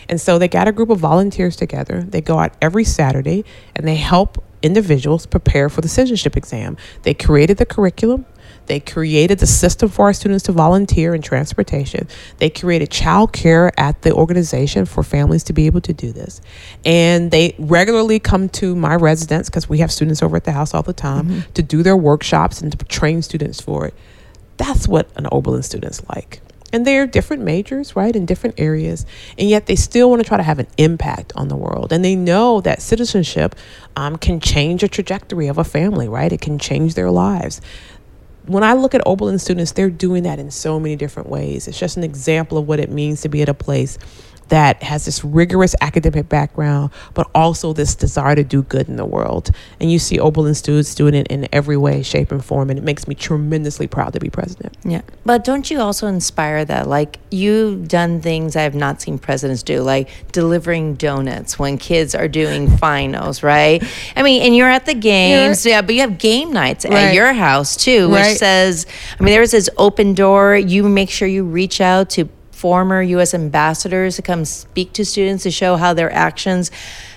And 0.09 0.21
so 0.21 0.39
they 0.39 0.49
got 0.49 0.69
a 0.69 0.73
group 0.73 0.91
of 0.91 0.99
volunteers 0.99 1.57
together. 1.57 2.03
They 2.03 2.21
go 2.21 2.39
out 2.39 2.55
every 2.61 2.85
Saturday 2.85 3.45
and 3.75 3.87
they 3.87 3.97
help 3.97 4.43
individuals 4.63 5.27
prepare 5.27 5.69
for 5.69 5.81
the 5.81 5.89
citizenship 5.89 6.37
exam. 6.37 6.77
They 7.03 7.15
created 7.15 7.59
the 7.59 7.67
curriculum. 7.67 8.27
They 8.67 8.81
created 8.81 9.39
the 9.39 9.47
system 9.47 9.89
for 9.89 10.07
our 10.07 10.13
students 10.13 10.45
to 10.45 10.53
volunteer 10.53 11.15
in 11.15 11.23
transportation. 11.23 12.07
They 12.39 12.51
created 12.51 12.91
childcare 12.91 13.71
at 13.77 14.03
the 14.03 14.13
organization 14.13 14.87
for 14.87 15.03
families 15.03 15.45
to 15.45 15.53
be 15.53 15.67
able 15.67 15.81
to 15.83 15.93
do 15.93 16.13
this. 16.13 16.41
And 16.85 17.31
they 17.31 17.55
regularly 17.59 18.21
come 18.21 18.49
to 18.51 18.75
my 18.77 18.95
residence 18.95 19.49
because 19.49 19.69
we 19.69 19.79
have 19.79 19.91
students 19.91 20.23
over 20.23 20.37
at 20.37 20.45
the 20.45 20.53
house 20.53 20.75
all 20.75 20.83
the 20.83 20.93
time 20.93 21.45
to 21.55 21.63
do 21.63 21.83
their 21.83 21.97
workshops 21.97 22.61
and 22.61 22.71
to 22.73 22.85
train 22.87 23.23
students 23.23 23.61
for 23.61 23.87
it. 23.87 23.95
That's 24.57 24.87
what 24.87 25.09
an 25.17 25.27
Oberlin 25.33 25.63
student's 25.63 26.03
like. 26.09 26.41
and 26.73 26.87
they're 26.87 27.07
different 27.07 27.43
majors, 27.43 27.95
right, 27.95 28.17
in 28.17 28.25
different 28.27 28.59
areas, 28.59 29.05
and 29.39 29.49
yet 29.49 29.67
they 29.67 29.77
still 29.77 30.09
want 30.09 30.23
to 30.23 30.27
try 30.27 30.39
to 30.39 30.43
have 30.43 30.59
an 30.59 30.67
impact 30.79 31.33
on 31.37 31.49
the 31.49 31.57
world. 31.57 31.93
And 31.93 32.05
they 32.05 32.17
know 32.17 32.61
that 32.63 32.81
citizenship 32.81 33.55
um, 33.95 34.17
can 34.17 34.41
change 34.41 34.81
the 34.81 34.89
trajectory 34.89 35.49
of 35.49 35.59
a 35.59 35.65
family, 35.65 36.09
right? 36.09 36.33
It 36.33 36.41
can 36.41 36.59
change 36.59 36.95
their 36.95 37.11
lives. 37.11 37.61
When 38.47 38.65
I 38.65 38.73
look 38.73 38.95
at 38.95 39.03
Oberlin 39.07 39.39
students, 39.39 39.73
they're 39.73 39.91
doing 39.91 40.25
that 40.25 40.39
in 40.39 40.51
so 40.51 40.81
many 40.81 40.97
different 40.97 41.29
ways. 41.29 41.69
It's 41.69 41.79
just 41.79 41.97
an 41.97 42.03
example 42.03 42.59
of 42.59 42.67
what 42.67 42.81
it 42.81 42.91
means 42.91 43.21
to 43.23 43.29
be 43.29 43.41
at 43.41 43.49
a 43.49 43.55
place 43.55 43.99
that 44.53 44.83
has 44.83 45.07
this 45.07 45.25
rigorous 45.25 45.75
academic 45.81 46.29
background, 46.29 46.91
but 47.15 47.27
also 47.35 47.73
this 47.73 47.95
desire 47.95 48.35
to 48.35 48.45
do 48.45 48.63
good 48.65 48.87
in 48.87 48.97
the 48.97 49.05
world. 49.07 49.51
And 49.81 49.91
you 49.91 49.99
see 49.99 50.21
Oberlin 50.21 50.55
students 50.55 50.95
doing 50.95 51.15
it 51.15 51.27
in 51.29 51.49
every 51.55 51.79
way, 51.79 52.03
shape, 52.03 52.31
and 52.31 52.45
form. 52.45 52.69
And 52.69 52.79
it 52.79 52.83
makes 52.83 53.09
me 53.09 53.15
tremendously 53.15 53.87
proud 53.87 54.13
to 54.13 54.21
be 54.21 54.29
president. 54.29 54.77
Yeah. 54.85 55.01
But 55.25 55.45
don't 55.45 55.71
you 55.71 55.81
also 55.81 56.07
inspire 56.07 56.67
that? 56.67 56.87
Like, 56.87 57.19
you've 57.31 57.89
done 57.89 58.21
things 58.21 58.55
I 58.55 58.61
have 58.65 58.75
not 58.75 59.01
seen 59.01 59.19
presidents 59.19 59.63
do, 59.63 59.81
like 59.81 60.11
delivering 60.33 60.97
donuts 60.97 61.59
when 61.59 61.79
kids 61.79 62.15
are 62.15 62.29
doing 62.29 62.77
finals, 62.77 63.43
right? 63.43 63.83
I 64.15 64.23
mean, 64.23 64.43
and 64.43 64.55
you're 64.55 64.69
at 64.69 64.85
the 64.85 64.93
games, 64.93 65.65
you're, 65.65 65.77
yeah, 65.77 65.81
but 65.81 65.95
you 65.95 66.03
have 66.03 66.19
game 66.19 66.53
nights 66.53 66.85
right. 66.85 66.93
at 66.93 67.15
your 67.15 67.33
house 67.33 67.75
too, 67.75 68.11
which 68.11 68.21
right. 68.21 68.37
says, 68.37 68.85
I 69.19 69.23
mean, 69.23 69.33
there's 69.33 69.53
this 69.53 69.71
open 69.79 70.13
door. 70.13 70.57
You 70.57 70.87
make 70.91 71.09
sure 71.09 71.27
you 71.27 71.43
reach 71.43 71.81
out 71.81 72.11
to 72.11 72.29
former 72.63 73.03
U.S. 73.03 73.35
ambassadors 73.35 74.15
to 74.15 74.23
come 74.23 74.45
speak 74.45 74.93
to 74.93 75.05
students 75.05 75.43
to 75.43 75.51
show 75.51 75.75
how 75.75 75.93
their 75.93 76.13
actions 76.13 76.71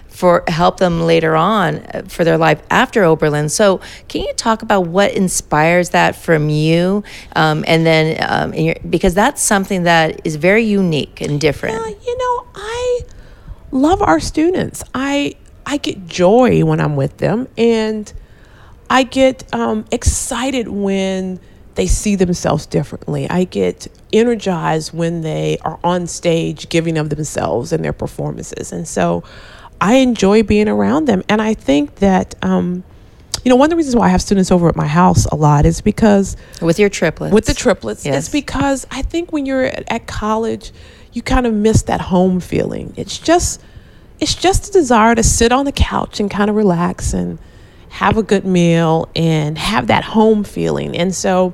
for 0.07 0.43
help 0.47 0.79
them 0.79 1.01
later 1.01 1.35
on 1.35 1.75
uh, 1.75 2.01
for 2.07 2.23
their 2.23 2.39
life 2.39 2.63
after 2.71 3.03
Oberlin. 3.03 3.47
So, 3.49 3.79
can 4.07 4.21
you 4.21 4.33
talk 4.33 4.63
about 4.63 4.87
what 4.87 5.13
inspires 5.13 5.91
that 5.91 6.15
from 6.15 6.49
you, 6.49 7.03
um, 7.35 7.63
and 7.67 7.85
then 7.85 8.17
um, 8.27 8.53
your, 8.55 8.73
because 8.89 9.13
that's 9.13 9.39
something 9.39 9.83
that 9.83 10.19
is 10.23 10.35
very 10.37 10.63
unique 10.63 11.21
and 11.21 11.39
different. 11.39 11.75
Yeah, 11.75 11.93
you 12.07 12.17
know, 12.17 12.47
I 12.55 12.99
love 13.69 14.01
our 14.01 14.19
students. 14.19 14.83
I 14.95 15.35
I 15.63 15.77
get 15.77 16.07
joy 16.07 16.65
when 16.65 16.79
I'm 16.79 16.95
with 16.95 17.17
them, 17.17 17.47
and 17.55 18.11
I 18.89 19.03
get 19.03 19.53
um, 19.53 19.85
excited 19.91 20.69
when 20.69 21.39
they 21.75 21.87
see 21.87 22.15
themselves 22.15 22.65
differently. 22.65 23.29
I 23.29 23.43
get 23.43 23.87
energized 24.11 24.93
when 24.93 25.21
they 25.21 25.57
are 25.61 25.79
on 25.83 26.07
stage 26.07 26.69
giving 26.69 26.97
of 26.97 27.09
themselves 27.09 27.71
in 27.73 27.81
their 27.81 27.93
performances. 27.93 28.71
And 28.71 28.87
so 28.87 29.23
I 29.79 29.95
enjoy 29.95 30.43
being 30.43 30.69
around 30.69 31.05
them. 31.05 31.23
And 31.27 31.41
I 31.41 31.53
think 31.53 31.95
that, 31.95 32.33
um, 32.41 32.83
you 33.43 33.49
know, 33.49 33.57
one 33.57 33.65
of 33.65 33.69
the 33.71 33.75
reasons 33.75 33.95
why 33.95 34.05
I 34.05 34.09
have 34.09 34.21
students 34.21 34.51
over 34.51 34.69
at 34.69 34.75
my 34.75 34.87
house 34.87 35.25
a 35.25 35.35
lot 35.35 35.65
is 35.65 35.81
because. 35.81 36.37
With 36.61 36.79
your 36.79 36.89
triplets. 36.89 37.33
With 37.33 37.45
the 37.45 37.53
triplets. 37.53 38.05
Yes. 38.05 38.15
It's 38.15 38.29
because 38.29 38.87
I 38.89 39.01
think 39.01 39.33
when 39.33 39.45
you're 39.45 39.65
at, 39.65 39.83
at 39.91 40.07
college, 40.07 40.71
you 41.11 41.21
kind 41.21 41.45
of 41.45 41.53
miss 41.53 41.83
that 41.83 42.01
home 42.01 42.39
feeling. 42.39 42.93
It's 42.97 43.19
just. 43.19 43.61
It's 44.17 44.33
just 44.33 44.69
a 44.69 44.71
desire 44.71 45.13
to 45.13 45.23
sit 45.23 45.51
on 45.51 45.65
the 45.65 45.73
couch 45.73 46.21
and 46.21 46.31
kind 46.31 46.49
of 46.49 46.55
relax 46.55 47.13
and 47.13 47.37
have 47.95 48.17
a 48.17 48.23
good 48.23 48.45
meal, 48.45 49.09
and 49.15 49.57
have 49.57 49.87
that 49.87 50.03
home 50.03 50.43
feeling. 50.43 50.97
And 50.97 51.15
so 51.15 51.53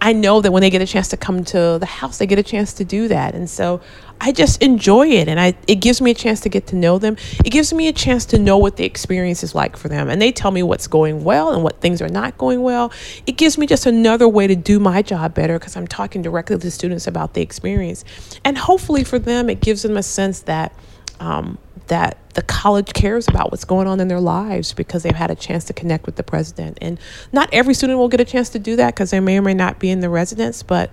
I 0.00 0.12
know 0.12 0.40
that 0.40 0.52
when 0.52 0.62
they 0.62 0.70
get 0.70 0.80
a 0.80 0.86
chance 0.86 1.08
to 1.08 1.16
come 1.16 1.44
to 1.46 1.76
the 1.78 1.86
house, 1.86 2.18
they 2.18 2.26
get 2.26 2.38
a 2.38 2.44
chance 2.44 2.72
to 2.74 2.84
do 2.84 3.08
that. 3.08 3.34
And 3.34 3.50
so 3.50 3.80
I 4.20 4.30
just 4.30 4.62
enjoy 4.62 5.08
it 5.08 5.26
and 5.28 5.40
I 5.40 5.54
it 5.66 5.76
gives 5.76 6.00
me 6.00 6.12
a 6.12 6.14
chance 6.14 6.40
to 6.42 6.48
get 6.48 6.68
to 6.68 6.76
know 6.76 6.98
them. 6.98 7.16
It 7.44 7.50
gives 7.50 7.72
me 7.72 7.88
a 7.88 7.92
chance 7.92 8.24
to 8.26 8.38
know 8.38 8.56
what 8.56 8.76
the 8.76 8.84
experience 8.84 9.42
is 9.42 9.52
like 9.54 9.76
for 9.76 9.88
them. 9.88 10.08
And 10.08 10.22
they 10.22 10.30
tell 10.30 10.52
me 10.52 10.62
what's 10.62 10.86
going 10.86 11.24
well 11.24 11.52
and 11.52 11.62
what 11.64 11.80
things 11.80 12.00
are 12.00 12.08
not 12.08 12.38
going 12.38 12.62
well. 12.62 12.92
It 13.26 13.32
gives 13.32 13.58
me 13.58 13.66
just 13.66 13.84
another 13.84 14.28
way 14.28 14.46
to 14.46 14.54
do 14.54 14.78
my 14.78 15.02
job 15.02 15.34
better 15.34 15.58
because 15.58 15.76
I'm 15.76 15.88
talking 15.88 16.22
directly 16.22 16.56
to 16.56 16.70
students 16.70 17.08
about 17.08 17.34
the 17.34 17.42
experience. 17.42 18.04
And 18.44 18.56
hopefully 18.56 19.02
for 19.02 19.18
them 19.18 19.50
it 19.50 19.60
gives 19.60 19.82
them 19.82 19.96
a 19.96 20.02
sense 20.04 20.42
that 20.42 20.72
um, 21.18 21.58
that 21.88 22.18
the 22.34 22.42
college 22.42 22.92
cares 22.92 23.26
about 23.28 23.50
what's 23.50 23.64
going 23.64 23.86
on 23.86 24.00
in 24.00 24.08
their 24.08 24.20
lives 24.20 24.72
because 24.72 25.02
they've 25.02 25.14
had 25.14 25.30
a 25.30 25.34
chance 25.34 25.64
to 25.64 25.72
connect 25.72 26.06
with 26.06 26.16
the 26.16 26.22
president. 26.22 26.78
And 26.80 26.98
not 27.32 27.48
every 27.52 27.74
student 27.74 27.98
will 27.98 28.08
get 28.08 28.20
a 28.20 28.24
chance 28.24 28.50
to 28.50 28.58
do 28.58 28.76
that 28.76 28.94
because 28.94 29.10
they 29.10 29.20
may 29.20 29.38
or 29.38 29.42
may 29.42 29.54
not 29.54 29.78
be 29.78 29.90
in 29.90 30.00
the 30.00 30.08
residence, 30.08 30.62
but 30.62 30.90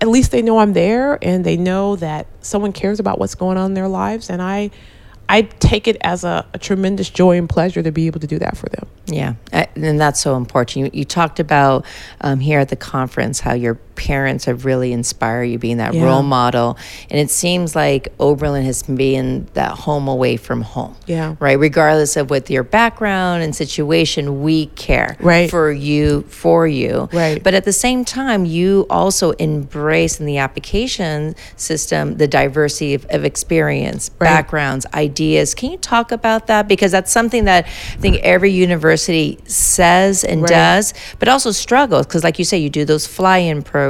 at 0.00 0.08
least 0.08 0.30
they 0.30 0.42
know 0.42 0.58
I'm 0.58 0.72
there 0.72 1.18
and 1.22 1.44
they 1.44 1.56
know 1.56 1.96
that 1.96 2.26
someone 2.40 2.72
cares 2.72 3.00
about 3.00 3.18
what's 3.18 3.34
going 3.34 3.58
on 3.58 3.66
in 3.66 3.74
their 3.74 3.88
lives. 3.88 4.30
And 4.30 4.40
I, 4.40 4.70
I 5.28 5.42
take 5.42 5.86
it 5.86 5.96
as 6.00 6.24
a, 6.24 6.46
a 6.54 6.58
tremendous 6.58 7.08
joy 7.08 7.38
and 7.38 7.48
pleasure 7.48 7.82
to 7.82 7.92
be 7.92 8.06
able 8.06 8.20
to 8.20 8.26
do 8.26 8.38
that 8.40 8.56
for 8.56 8.68
them. 8.70 8.88
Yeah, 9.06 9.34
and 9.52 10.00
that's 10.00 10.20
so 10.20 10.36
important. 10.36 10.94
You, 10.94 11.00
you 11.00 11.04
talked 11.04 11.38
about 11.38 11.84
um, 12.20 12.40
here 12.40 12.58
at 12.58 12.68
the 12.68 12.76
conference 12.76 13.40
how 13.40 13.52
your 13.54 13.78
parents 14.00 14.46
have 14.46 14.64
really 14.64 14.94
inspired 14.94 15.44
you 15.44 15.58
being 15.58 15.76
that 15.76 15.92
yeah. 15.92 16.02
role 16.02 16.22
model. 16.22 16.78
And 17.10 17.20
it 17.20 17.30
seems 17.30 17.76
like 17.76 18.08
Oberlin 18.18 18.64
has 18.64 18.82
been 18.82 19.46
that 19.52 19.72
home 19.72 20.08
away 20.08 20.38
from 20.38 20.62
home. 20.62 20.96
Yeah. 21.06 21.36
Right. 21.38 21.58
Regardless 21.58 22.16
of 22.16 22.30
what 22.30 22.48
your 22.48 22.62
background 22.62 23.42
and 23.42 23.54
situation, 23.54 24.42
we 24.42 24.66
care 24.68 25.18
right. 25.20 25.50
for 25.50 25.70
you, 25.70 26.22
for 26.22 26.66
you. 26.66 27.10
Right. 27.12 27.44
But 27.44 27.52
at 27.52 27.64
the 27.64 27.74
same 27.74 28.06
time, 28.06 28.46
you 28.46 28.86
also 28.88 29.32
embrace 29.32 30.18
in 30.18 30.24
the 30.24 30.38
application 30.38 31.34
system 31.56 32.16
the 32.16 32.26
diversity 32.26 32.94
of, 32.94 33.04
of 33.10 33.26
experience, 33.26 34.10
right. 34.18 34.28
backgrounds, 34.28 34.86
ideas. 34.94 35.54
Can 35.54 35.72
you 35.72 35.78
talk 35.78 36.10
about 36.10 36.46
that? 36.46 36.68
Because 36.68 36.90
that's 36.90 37.12
something 37.12 37.44
that 37.44 37.66
I 37.66 37.96
think 37.98 38.16
every 38.22 38.50
university 38.50 39.38
says 39.44 40.24
and 40.24 40.40
right. 40.40 40.48
does, 40.48 40.94
but 41.18 41.28
also 41.28 41.50
struggles. 41.50 42.06
Because, 42.06 42.24
like 42.24 42.38
you 42.38 42.46
say, 42.46 42.56
you 42.56 42.70
do 42.70 42.86
those 42.86 43.06
fly 43.06 43.38
in 43.38 43.62
programs 43.62 43.89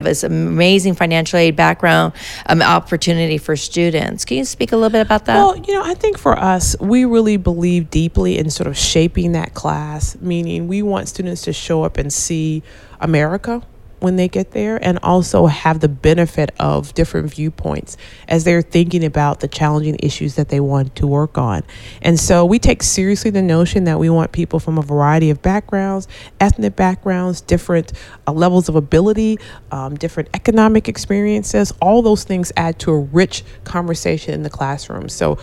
this 0.00 0.24
amazing 0.24 0.94
financial 0.94 1.38
aid 1.38 1.54
background 1.56 2.14
um, 2.46 2.62
opportunity 2.62 3.38
for 3.38 3.54
students. 3.54 4.24
Can 4.24 4.38
you 4.38 4.44
speak 4.44 4.72
a 4.72 4.76
little 4.76 4.90
bit 4.90 5.02
about 5.02 5.26
that? 5.26 5.36
Well, 5.36 5.56
you 5.56 5.74
know, 5.74 5.82
I 5.84 5.94
think 5.94 6.18
for 6.18 6.38
us, 6.38 6.74
we 6.80 7.04
really 7.04 7.36
believe 7.36 7.90
deeply 7.90 8.38
in 8.38 8.50
sort 8.50 8.66
of 8.66 8.76
shaping 8.76 9.32
that 9.32 9.54
class, 9.54 10.16
meaning 10.20 10.68
we 10.68 10.82
want 10.82 11.08
students 11.08 11.42
to 11.42 11.52
show 11.52 11.84
up 11.84 11.98
and 11.98 12.12
see 12.12 12.62
America 12.98 13.62
when 14.00 14.16
they 14.16 14.28
get 14.28 14.50
there 14.52 14.82
and 14.84 14.98
also 15.02 15.46
have 15.46 15.80
the 15.80 15.88
benefit 15.88 16.50
of 16.58 16.92
different 16.94 17.32
viewpoints 17.32 17.96
as 18.28 18.44
they're 18.44 18.62
thinking 18.62 19.04
about 19.04 19.40
the 19.40 19.48
challenging 19.48 19.96
issues 20.00 20.34
that 20.34 20.48
they 20.48 20.60
want 20.60 20.96
to 20.96 21.06
work 21.06 21.38
on. 21.38 21.62
And 22.02 22.18
so 22.18 22.44
we 22.44 22.58
take 22.58 22.82
seriously 22.82 23.30
the 23.30 23.42
notion 23.42 23.84
that 23.84 23.98
we 23.98 24.10
want 24.10 24.32
people 24.32 24.58
from 24.58 24.78
a 24.78 24.82
variety 24.82 25.30
of 25.30 25.42
backgrounds, 25.42 26.08
ethnic 26.40 26.76
backgrounds, 26.76 27.40
different 27.40 27.92
uh, 28.26 28.32
levels 28.32 28.68
of 28.68 28.76
ability, 28.76 29.38
um, 29.70 29.94
different 29.94 30.28
economic 30.34 30.88
experiences. 30.88 31.72
All 31.80 32.02
those 32.02 32.24
things 32.24 32.52
add 32.56 32.78
to 32.80 32.90
a 32.90 32.98
rich 32.98 33.44
conversation 33.64 34.34
in 34.34 34.42
the 34.42 34.50
classroom. 34.50 35.08
So 35.08 35.38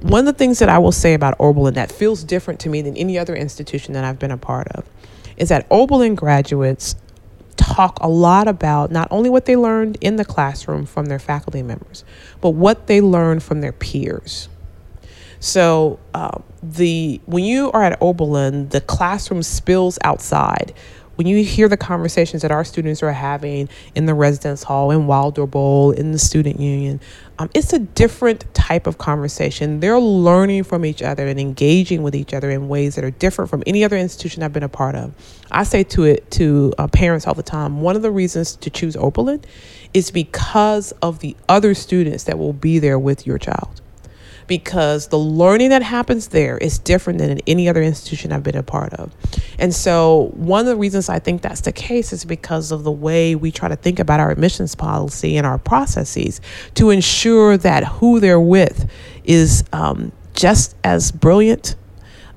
one 0.00 0.20
of 0.20 0.26
the 0.26 0.32
things 0.32 0.60
that 0.60 0.68
I 0.68 0.78
will 0.78 0.92
say 0.92 1.14
about 1.14 1.34
Oberlin 1.40 1.74
that 1.74 1.90
feels 1.90 2.22
different 2.22 2.60
to 2.60 2.68
me 2.68 2.82
than 2.82 2.96
any 2.96 3.18
other 3.18 3.34
institution 3.34 3.94
that 3.94 4.04
I've 4.04 4.18
been 4.18 4.30
a 4.30 4.38
part 4.38 4.68
of 4.68 4.88
is 5.36 5.48
that 5.48 5.66
Oberlin 5.70 6.14
graduates 6.14 6.94
talk 7.58 7.98
a 8.00 8.08
lot 8.08 8.48
about 8.48 8.90
not 8.90 9.08
only 9.10 9.28
what 9.28 9.44
they 9.44 9.56
learned 9.56 9.98
in 10.00 10.16
the 10.16 10.24
classroom 10.24 10.86
from 10.86 11.06
their 11.06 11.18
faculty 11.18 11.62
members, 11.62 12.04
but 12.40 12.50
what 12.50 12.86
they 12.86 13.00
learned 13.00 13.42
from 13.42 13.60
their 13.60 13.72
peers. 13.72 14.48
So 15.40 16.00
uh, 16.14 16.38
the 16.62 17.20
when 17.26 17.44
you 17.44 17.70
are 17.72 17.82
at 17.82 18.00
Oberlin, 18.00 18.70
the 18.70 18.80
classroom 18.80 19.42
spills 19.42 19.98
outside 20.02 20.72
when 21.18 21.26
you 21.26 21.42
hear 21.42 21.66
the 21.66 21.76
conversations 21.76 22.42
that 22.42 22.52
our 22.52 22.62
students 22.62 23.02
are 23.02 23.10
having 23.10 23.68
in 23.96 24.06
the 24.06 24.14
residence 24.14 24.62
hall, 24.62 24.92
in 24.92 25.08
Wilder 25.08 25.48
Bowl, 25.48 25.90
in 25.90 26.12
the 26.12 26.18
student 26.18 26.60
union, 26.60 27.00
um, 27.40 27.50
it's 27.54 27.72
a 27.72 27.80
different 27.80 28.44
type 28.54 28.86
of 28.86 28.98
conversation. 28.98 29.80
They're 29.80 29.98
learning 29.98 30.62
from 30.62 30.84
each 30.84 31.02
other 31.02 31.26
and 31.26 31.40
engaging 31.40 32.04
with 32.04 32.14
each 32.14 32.32
other 32.32 32.50
in 32.50 32.68
ways 32.68 32.94
that 32.94 33.02
are 33.02 33.10
different 33.10 33.50
from 33.50 33.64
any 33.66 33.82
other 33.82 33.96
institution 33.96 34.44
I've 34.44 34.52
been 34.52 34.62
a 34.62 34.68
part 34.68 34.94
of. 34.94 35.12
I 35.50 35.64
say 35.64 35.82
to 35.82 36.04
it 36.04 36.30
to 36.32 36.72
uh, 36.78 36.86
parents 36.86 37.26
all 37.26 37.34
the 37.34 37.42
time. 37.42 37.80
One 37.80 37.96
of 37.96 38.02
the 38.02 38.12
reasons 38.12 38.54
to 38.54 38.70
choose 38.70 38.94
Oberlin 38.94 39.42
is 39.92 40.12
because 40.12 40.92
of 41.02 41.18
the 41.18 41.34
other 41.48 41.74
students 41.74 42.24
that 42.24 42.38
will 42.38 42.52
be 42.52 42.78
there 42.78 42.98
with 42.98 43.26
your 43.26 43.38
child 43.38 43.80
because 44.48 45.08
the 45.08 45.18
learning 45.18 45.68
that 45.68 45.82
happens 45.82 46.28
there 46.28 46.58
is 46.58 46.78
different 46.78 47.20
than 47.20 47.30
in 47.30 47.40
any 47.46 47.68
other 47.68 47.82
institution 47.82 48.32
I've 48.32 48.42
been 48.42 48.56
a 48.56 48.62
part 48.64 48.92
of. 48.94 49.14
And 49.58 49.72
so, 49.72 50.32
one 50.34 50.60
of 50.60 50.66
the 50.66 50.76
reasons 50.76 51.08
I 51.08 51.20
think 51.20 51.42
that's 51.42 51.60
the 51.60 51.72
case 51.72 52.12
is 52.12 52.24
because 52.24 52.72
of 52.72 52.82
the 52.82 52.90
way 52.90 53.36
we 53.36 53.52
try 53.52 53.68
to 53.68 53.76
think 53.76 54.00
about 54.00 54.18
our 54.18 54.30
admissions 54.32 54.74
policy 54.74 55.36
and 55.36 55.46
our 55.46 55.58
processes 55.58 56.40
to 56.74 56.90
ensure 56.90 57.56
that 57.58 57.84
who 57.84 58.18
they're 58.18 58.40
with 58.40 58.90
is 59.22 59.62
um, 59.72 60.10
just 60.34 60.74
as 60.82 61.12
brilliant 61.12 61.76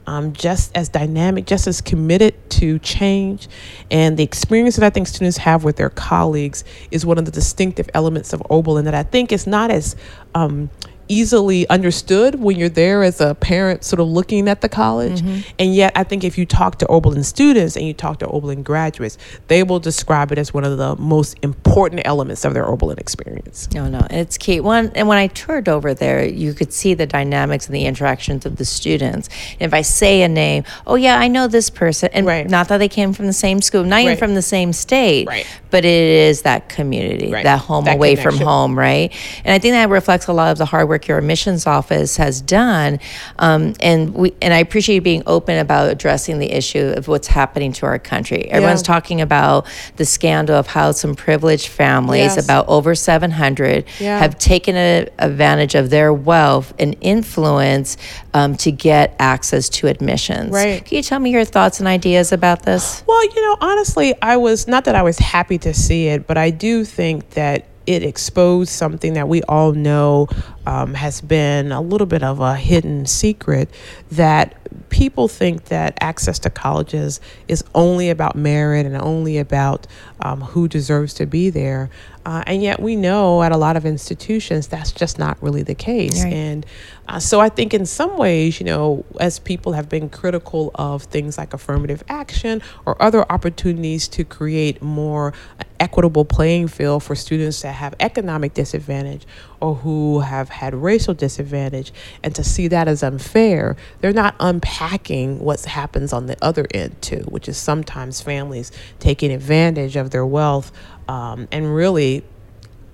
um, 0.07 0.33
just 0.33 0.75
as 0.75 0.89
dynamic, 0.89 1.45
just 1.45 1.67
as 1.67 1.79
committed 1.79 2.49
to 2.51 2.79
change. 2.79 3.47
And 3.89 4.17
the 4.17 4.23
experience 4.23 4.75
that 4.75 4.85
I 4.85 4.89
think 4.89 5.07
students 5.07 5.37
have 5.37 5.63
with 5.63 5.77
their 5.77 5.89
colleagues 5.89 6.63
is 6.89 7.05
one 7.05 7.17
of 7.17 7.25
the 7.25 7.31
distinctive 7.31 7.89
elements 7.93 8.33
of 8.33 8.41
Oberlin 8.49 8.85
that 8.85 8.95
I 8.95 9.03
think 9.03 9.31
is 9.31 9.47
not 9.47 9.71
as 9.71 9.95
um, 10.35 10.69
easily 11.11 11.67
understood 11.69 12.35
when 12.35 12.57
you're 12.57 12.69
there 12.69 13.03
as 13.03 13.19
a 13.19 13.35
parent 13.35 13.83
sort 13.83 13.99
of 13.99 14.07
looking 14.07 14.47
at 14.47 14.61
the 14.61 14.69
college. 14.69 15.21
Mm-hmm. 15.21 15.49
And 15.59 15.75
yet, 15.75 15.91
I 15.95 16.03
think 16.03 16.23
if 16.23 16.37
you 16.37 16.45
talk 16.45 16.77
to 16.79 16.87
Oberlin 16.87 17.23
students 17.23 17.75
and 17.75 17.85
you 17.85 17.93
talk 17.93 18.19
to 18.19 18.27
Oberlin 18.27 18.63
graduates, 18.63 19.17
they 19.47 19.61
will 19.63 19.79
describe 19.79 20.31
it 20.31 20.37
as 20.37 20.53
one 20.53 20.63
of 20.63 20.77
the 20.77 20.95
most 20.95 21.37
important 21.41 22.01
elements 22.05 22.45
of 22.45 22.53
their 22.53 22.65
Oberlin 22.65 22.97
experience. 22.97 23.69
No, 23.73 23.89
no, 23.89 24.07
it's 24.09 24.37
key. 24.37 24.61
One, 24.61 24.91
and 24.95 25.07
when 25.07 25.17
I 25.17 25.27
toured 25.27 25.67
over 25.67 25.93
there, 25.93 26.25
you 26.25 26.53
could 26.53 26.71
see 26.71 26.93
the 26.93 27.05
dynamics 27.05 27.67
and 27.67 27.75
the 27.75 27.85
interactions 27.85 28.45
of 28.45 28.55
the 28.55 28.65
students. 28.65 29.27
And 29.59 29.67
if 29.67 29.73
I 29.73 29.81
say 29.81 30.21
a 30.21 30.29
name, 30.29 30.63
oh 30.87 30.95
yeah, 30.95 31.19
I 31.19 31.27
know 31.27 31.47
this 31.47 31.69
person, 31.69 32.09
and 32.13 32.25
right. 32.25 32.49
not 32.49 32.69
that 32.69 32.77
they 32.77 32.89
came 32.89 33.11
from 33.11 33.27
the 33.27 33.33
same 33.33 33.61
school, 33.61 33.83
not 33.83 33.97
right. 33.97 34.05
even 34.05 34.17
from 34.17 34.35
the 34.35 34.41
same 34.41 34.71
state, 34.71 35.27
right. 35.27 35.45
but 35.69 35.83
it 35.83 35.91
is 35.91 36.43
that 36.43 36.69
community, 36.69 37.31
that 37.31 37.59
home 37.59 37.85
that 37.85 37.95
away 37.95 38.15
connection. 38.15 38.39
from 38.39 38.47
home, 38.47 38.79
right? 38.79 39.13
And 39.43 39.53
I 39.53 39.59
think 39.59 39.73
that 39.73 39.89
reflects 39.89 40.27
a 40.27 40.33
lot 40.33 40.51
of 40.51 40.57
the 40.57 40.65
hard 40.65 40.87
work 40.87 41.00
your 41.07 41.17
admissions 41.17 41.67
office 41.67 42.17
has 42.17 42.41
done. 42.41 42.99
Um, 43.39 43.73
and 43.79 44.13
we 44.13 44.33
and 44.41 44.53
I 44.53 44.59
appreciate 44.59 44.95
you 44.95 45.01
being 45.01 45.23
open 45.27 45.57
about 45.57 45.89
addressing 45.89 46.39
the 46.39 46.51
issue 46.51 46.93
of 46.95 47.07
what's 47.07 47.27
happening 47.27 47.71
to 47.73 47.85
our 47.85 47.99
country. 47.99 48.49
Everyone's 48.49 48.81
yeah. 48.81 48.93
talking 48.93 49.21
about 49.21 49.67
the 49.97 50.05
scandal 50.05 50.55
of 50.55 50.67
how 50.67 50.91
some 50.91 51.15
privileged 51.15 51.67
families, 51.67 52.35
yes. 52.35 52.43
about 52.43 52.67
over 52.67 52.95
700, 52.95 53.85
yeah. 53.99 54.19
have 54.19 54.37
taken 54.37 54.75
a, 54.75 55.07
advantage 55.19 55.75
of 55.75 55.89
their 55.89 56.13
wealth 56.13 56.73
and 56.79 56.95
influence 57.01 57.97
um, 58.33 58.55
to 58.57 58.71
get 58.71 59.15
access 59.19 59.69
to 59.69 59.87
admissions. 59.87 60.51
Right. 60.51 60.83
Can 60.83 60.97
you 60.97 61.03
tell 61.03 61.19
me 61.19 61.31
your 61.31 61.45
thoughts 61.45 61.79
and 61.79 61.87
ideas 61.87 62.31
about 62.31 62.63
this? 62.63 63.03
Well, 63.07 63.23
you 63.23 63.41
know, 63.41 63.57
honestly, 63.61 64.15
I 64.21 64.37
was 64.37 64.67
not 64.67 64.85
that 64.85 64.95
I 64.95 65.03
was 65.03 65.19
happy 65.19 65.57
to 65.59 65.73
see 65.73 66.07
it, 66.07 66.27
but 66.27 66.37
I 66.37 66.49
do 66.49 66.83
think 66.83 67.31
that 67.31 67.65
it 67.91 68.03
exposed 68.03 68.69
something 68.69 69.13
that 69.13 69.27
we 69.27 69.41
all 69.43 69.73
know 69.73 70.27
um, 70.65 70.93
has 70.93 71.21
been 71.21 71.71
a 71.71 71.81
little 71.81 72.07
bit 72.07 72.23
of 72.23 72.39
a 72.39 72.55
hidden 72.55 73.05
secret 73.05 73.69
that 74.11 74.57
people 74.89 75.27
think 75.27 75.65
that 75.65 75.97
access 76.01 76.39
to 76.39 76.49
colleges 76.49 77.19
is 77.47 77.63
only 77.73 78.09
about 78.09 78.35
merit 78.35 78.85
and 78.85 78.95
only 78.97 79.37
about 79.37 79.87
um, 80.21 80.41
who 80.41 80.67
deserves 80.67 81.13
to 81.15 81.25
be 81.25 81.49
there. 81.49 81.89
Uh, 82.25 82.43
and 82.47 82.61
yet 82.61 82.79
we 82.79 82.95
know 82.95 83.41
at 83.43 83.51
a 83.51 83.57
lot 83.57 83.75
of 83.75 83.85
institutions 83.85 84.67
that's 84.67 84.91
just 84.91 85.17
not 85.17 85.41
really 85.41 85.63
the 85.63 85.75
case. 85.75 86.23
Right. 86.23 86.33
And 86.33 86.65
uh, 87.07 87.19
so 87.19 87.39
I 87.39 87.49
think 87.49 87.73
in 87.73 87.85
some 87.85 88.17
ways, 88.17 88.59
you 88.59 88.65
know, 88.65 89.03
as 89.19 89.39
people 89.39 89.73
have 89.73 89.89
been 89.89 90.09
critical 90.09 90.71
of 90.75 91.03
things 91.03 91.37
like 91.37 91.53
affirmative 91.53 92.03
action 92.07 92.61
or 92.85 93.01
other 93.01 93.29
opportunities 93.31 94.07
to 94.09 94.23
create 94.23 94.81
more 94.81 95.33
equitable 95.81 96.23
playing 96.23 96.67
field 96.67 97.03
for 97.03 97.15
students 97.15 97.63
that 97.63 97.73
have 97.73 97.95
economic 97.99 98.53
disadvantage 98.53 99.25
or 99.59 99.73
who 99.73 100.19
have 100.19 100.47
had 100.47 100.75
racial 100.75 101.15
disadvantage 101.15 101.91
and 102.23 102.35
to 102.35 102.43
see 102.43 102.67
that 102.67 102.87
as 102.87 103.01
unfair, 103.01 103.75
they're 103.99 104.13
not 104.13 104.35
unpacking 104.39 105.39
what 105.39 105.59
happens 105.65 106.13
on 106.13 106.27
the 106.27 106.37
other 106.39 106.67
end 106.71 107.01
too, 107.01 107.23
which 107.29 107.49
is 107.49 107.57
sometimes 107.57 108.21
families 108.21 108.71
taking 108.99 109.31
advantage 109.31 109.95
of 109.95 110.11
their 110.11 110.25
wealth 110.25 110.71
um, 111.11 111.47
and 111.51 111.75
really 111.75 112.23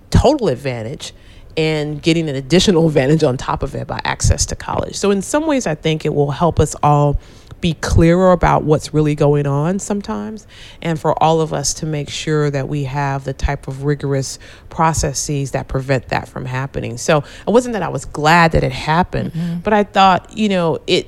total 0.09 0.47
advantage 0.47 1.13
and 1.55 2.01
getting 2.01 2.27
an 2.29 2.35
additional 2.35 2.87
advantage 2.87 3.23
on 3.23 3.37
top 3.37 3.61
of 3.61 3.75
it 3.75 3.85
by 3.85 4.01
access 4.03 4.47
to 4.47 4.55
college. 4.55 4.95
So, 4.95 5.11
in 5.11 5.21
some 5.21 5.45
ways, 5.45 5.67
I 5.67 5.75
think 5.75 6.03
it 6.03 6.13
will 6.13 6.31
help 6.31 6.59
us 6.59 6.75
all 6.81 7.19
be 7.59 7.73
clearer 7.73 8.31
about 8.33 8.63
what's 8.63 8.93
really 8.93 9.15
going 9.15 9.47
on 9.47 9.79
sometimes, 9.79 10.47
and 10.81 10.99
for 10.99 11.21
all 11.21 11.41
of 11.41 11.53
us 11.53 11.75
to 11.75 11.85
make 11.85 12.09
sure 12.09 12.51
that 12.51 12.67
we 12.67 12.83
have 12.83 13.23
the 13.23 13.33
type 13.33 13.67
of 13.67 13.83
rigorous 13.83 14.37
processes 14.69 15.51
that 15.51 15.67
prevent 15.67 16.09
that 16.09 16.27
from 16.27 16.45
happening. 16.45 16.97
So, 16.97 17.19
it 17.19 17.51
wasn't 17.51 17.73
that 17.73 17.83
I 17.83 17.89
was 17.89 18.05
glad 18.05 18.53
that 18.53 18.63
it 18.63 18.71
happened, 18.71 19.33
mm-hmm. 19.33 19.59
but 19.59 19.73
I 19.73 19.83
thought, 19.83 20.35
you 20.35 20.49
know, 20.49 20.79
it, 20.87 21.07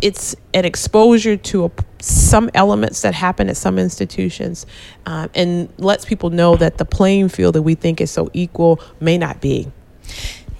it's 0.00 0.36
an 0.54 0.64
exposure 0.64 1.36
to 1.36 1.66
a, 1.66 1.70
some 2.00 2.50
elements 2.54 3.02
that 3.02 3.14
happen 3.14 3.48
at 3.48 3.56
some 3.56 3.78
institutions 3.78 4.66
um, 5.06 5.30
and 5.34 5.68
lets 5.78 6.04
people 6.04 6.30
know 6.30 6.56
that 6.56 6.78
the 6.78 6.84
playing 6.84 7.28
field 7.28 7.54
that 7.54 7.62
we 7.62 7.74
think 7.74 8.00
is 8.00 8.10
so 8.10 8.30
equal 8.32 8.80
may 9.00 9.18
not 9.18 9.40
be. 9.40 9.70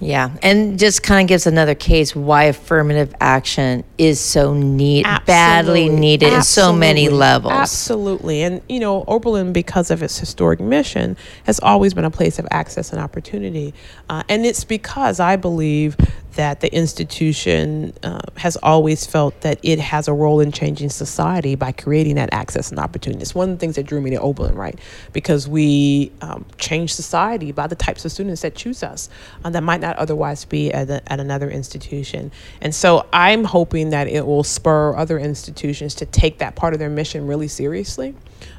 Yeah, 0.01 0.37
and 0.41 0.79
just 0.79 1.03
kind 1.03 1.25
of 1.25 1.27
gives 1.27 1.45
another 1.45 1.75
case 1.75 2.15
why 2.15 2.45
affirmative 2.45 3.13
action 3.19 3.83
is 3.97 4.19
so 4.19 4.53
need 4.53 5.05
Absolutely. 5.05 5.25
badly 5.25 5.89
needed 5.89 6.31
in 6.31 6.41
so 6.41 6.71
many 6.71 7.09
levels. 7.09 7.51
Absolutely, 7.51 8.43
and 8.43 8.61
you 8.69 8.79
know, 8.79 9.03
Oberlin, 9.09 9.51
because 9.51 9.91
of 9.91 10.01
its 10.01 10.17
historic 10.17 10.61
mission, 10.61 11.17
has 11.43 11.59
always 11.59 11.93
been 11.93 12.05
a 12.05 12.11
place 12.11 12.39
of 12.39 12.47
access 12.49 12.93
and 12.93 13.01
opportunity, 13.01 13.73
uh, 14.09 14.23
and 14.29 14.45
it's 14.45 14.63
because 14.63 15.19
I 15.19 15.35
believe 15.35 15.97
that 16.35 16.61
the 16.61 16.73
institution 16.73 17.93
uh, 18.03 18.19
has 18.37 18.55
always 18.57 19.05
felt 19.05 19.41
that 19.41 19.59
it 19.63 19.79
has 19.79 20.07
a 20.07 20.13
role 20.13 20.39
in 20.39 20.51
changing 20.51 20.89
society 20.89 21.55
by 21.55 21.71
creating 21.71 22.15
that 22.15 22.29
access 22.31 22.69
and 22.69 22.79
opportunity. 22.79 23.21
It's 23.21 23.35
one 23.35 23.49
of 23.49 23.55
the 23.55 23.59
things 23.59 23.75
that 23.75 23.83
drew 23.83 23.99
me 23.99 24.11
to 24.11 24.19
Oberlin, 24.21 24.55
right? 24.55 24.79
Because 25.11 25.47
we 25.47 26.11
um, 26.21 26.45
change 26.57 26.93
society 26.93 27.51
by 27.51 27.67
the 27.67 27.75
types 27.75 28.05
of 28.05 28.11
students 28.11 28.41
that 28.41 28.55
choose 28.55 28.83
us 28.83 29.09
uh, 29.43 29.49
that 29.49 29.63
might 29.63 29.81
not 29.81 29.95
otherwise 29.97 30.45
be 30.45 30.71
at, 30.71 30.89
a, 30.89 31.11
at 31.11 31.19
another 31.19 31.49
institution. 31.49 32.31
And 32.61 32.73
so 32.73 33.07
I'm 33.11 33.43
hoping 33.43 33.89
that 33.89 34.07
it 34.07 34.25
will 34.25 34.43
spur 34.43 34.95
other 34.95 35.17
institutions 35.17 35.95
to 35.95 36.05
take 36.05 36.37
that 36.39 36.55
part 36.55 36.73
of 36.73 36.79
their 36.79 36.89
mission 36.89 37.27
really 37.27 37.47
seriously. 37.47 38.15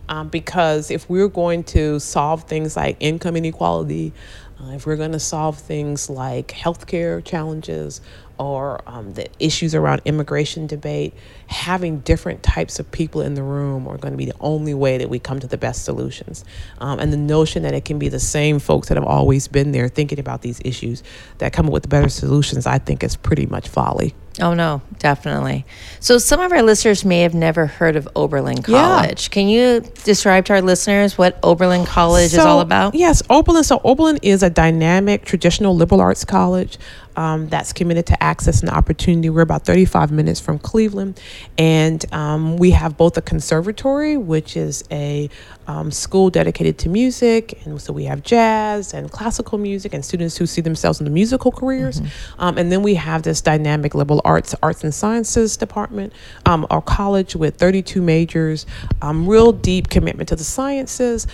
Um, 0.09 0.29
because 0.29 0.91
if 0.91 1.09
we're 1.09 1.29
going 1.29 1.63
to 1.65 2.01
solve 2.01 2.45
things 2.45 2.77
like 2.77 2.97
income 2.99 3.37
inequality, 3.37 4.13
uh, 4.63 4.73
if 4.73 4.87
we're 4.87 4.97
going 4.97 5.13
to 5.13 5.21
solve 5.21 5.59
things 5.59 6.11
like 6.11 6.49
healthcare 6.49 7.25
challenges 7.25 8.01
or 8.41 8.81
um, 8.87 9.13
the 9.13 9.29
issues 9.39 9.75
around 9.75 10.01
immigration 10.07 10.67
debate, 10.67 11.13
having 11.47 12.01
different 12.01 12.43
types 12.43 12.81
of 12.81 12.91
people 12.91 13.21
in 13.21 13.35
the 13.35 13.43
room 13.43 13.87
are 13.87 13.99
going 13.99 14.13
to 14.13 14.17
be 14.17 14.25
the 14.25 14.35
only 14.41 14.73
way 14.73 14.97
that 14.97 15.11
we 15.11 15.19
come 15.19 15.39
to 15.39 15.47
the 15.47 15.59
best 15.59 15.85
solutions. 15.85 16.43
Um, 16.79 16.99
and 16.99 17.13
the 17.13 17.19
notion 17.19 17.65
that 17.65 17.75
it 17.75 17.85
can 17.85 17.99
be 17.99 18.09
the 18.09 18.19
same 18.19 18.59
folks 18.59 18.89
that 18.89 18.97
have 18.97 19.05
always 19.05 19.47
been 19.47 19.73
there 19.73 19.89
thinking 19.89 20.19
about 20.19 20.41
these 20.41 20.59
issues 20.65 21.03
that 21.37 21.53
come 21.53 21.67
up 21.67 21.73
with 21.73 21.91
better 21.91 22.09
solutions, 22.09 22.67
I 22.67 22.79
think 22.79 23.05
is 23.05 23.15
pretty 23.15 23.45
much 23.45 23.69
folly. 23.69 24.15
Oh, 24.41 24.55
no, 24.55 24.81
definitely. 24.99 25.67
So, 25.99 26.17
some 26.17 26.41
of 26.41 26.53
our 26.53 26.63
listeners 26.63 27.05
may 27.05 27.23
have 27.23 27.35
never 27.35 27.67
heard 27.67 27.97
of 27.97 28.09
Oberlin 28.15 28.63
College. 28.63 29.25
Yeah. 29.25 29.33
Can 29.33 29.49
you 29.49 29.81
describe 30.05 30.47
to 30.47 30.55
our 30.55 30.63
listeners 30.63 31.19
what 31.19 31.39
Oberlin 31.43 31.85
College 31.85 32.31
so, 32.31 32.39
is 32.39 32.47
all 32.47 32.61
about? 32.61 32.95
Yes, 32.95 33.23
Oberlin. 33.29 33.65
So, 33.65 33.81
Oberlin 33.85 34.19
is 34.23 34.43
a 34.43 34.49
dynamic, 34.49 35.25
traditional 35.25 35.77
liberal 35.77 36.01
arts 36.01 36.25
college 36.25 36.79
um, 37.21 37.51
that's 37.51 37.75
committed 37.75 38.07
to 38.07 38.23
access 38.23 38.63
and 38.63 38.71
opportunity. 38.71 39.29
We're 39.29 39.43
about 39.43 39.67
35 39.67 40.11
minutes 40.11 40.41
from 40.41 40.59
Cleveland, 40.59 41.21
and 41.59 42.03
um, 42.15 42.57
we 42.57 42.71
have 42.71 42.97
both 42.97 43.19
a 43.19 43.21
conservatory, 43.21 44.17
which 44.17 44.57
is 44.57 44.85
a 44.91 45.29
um, 45.67 45.91
school 45.91 46.31
dedicated 46.31 46.79
to 46.79 46.89
music, 46.89 47.61
and 47.67 47.81
so 47.81 47.93
we 47.93 48.05
have 48.05 48.23
jazz 48.23 48.95
and 48.95 49.11
classical 49.13 49.59
music, 49.59 49.93
and 49.93 50.03
students 50.03 50.39
who 50.39 50.47
see 50.47 50.63
themselves 50.63 50.99
in 50.99 51.05
the 51.05 51.11
musical 51.11 51.53
careers. 51.53 52.01
Mm-hmm. 52.01 52.41
Um, 52.41 52.57
and 52.57 52.73
then 52.73 52.83
we 52.83 52.95
have 52.95 53.23
this 53.23 53.43
dynamic 53.43 53.95
liberal 53.95 54.23
arts, 54.25 54.55
arts 54.63 54.83
and 54.83 54.95
sciences 54.95 55.59
department, 55.59 56.15
um, 56.47 56.67
our 56.71 56.81
college 56.81 57.37
with 57.37 57.57
32 57.57 58.01
majors, 58.01 58.65
um, 59.03 59.29
real 59.29 59.53
deep 59.53 59.91
commitment 59.91 60.31
to 60.31 60.37
the 60.37 60.45
sciences, 60.45 61.27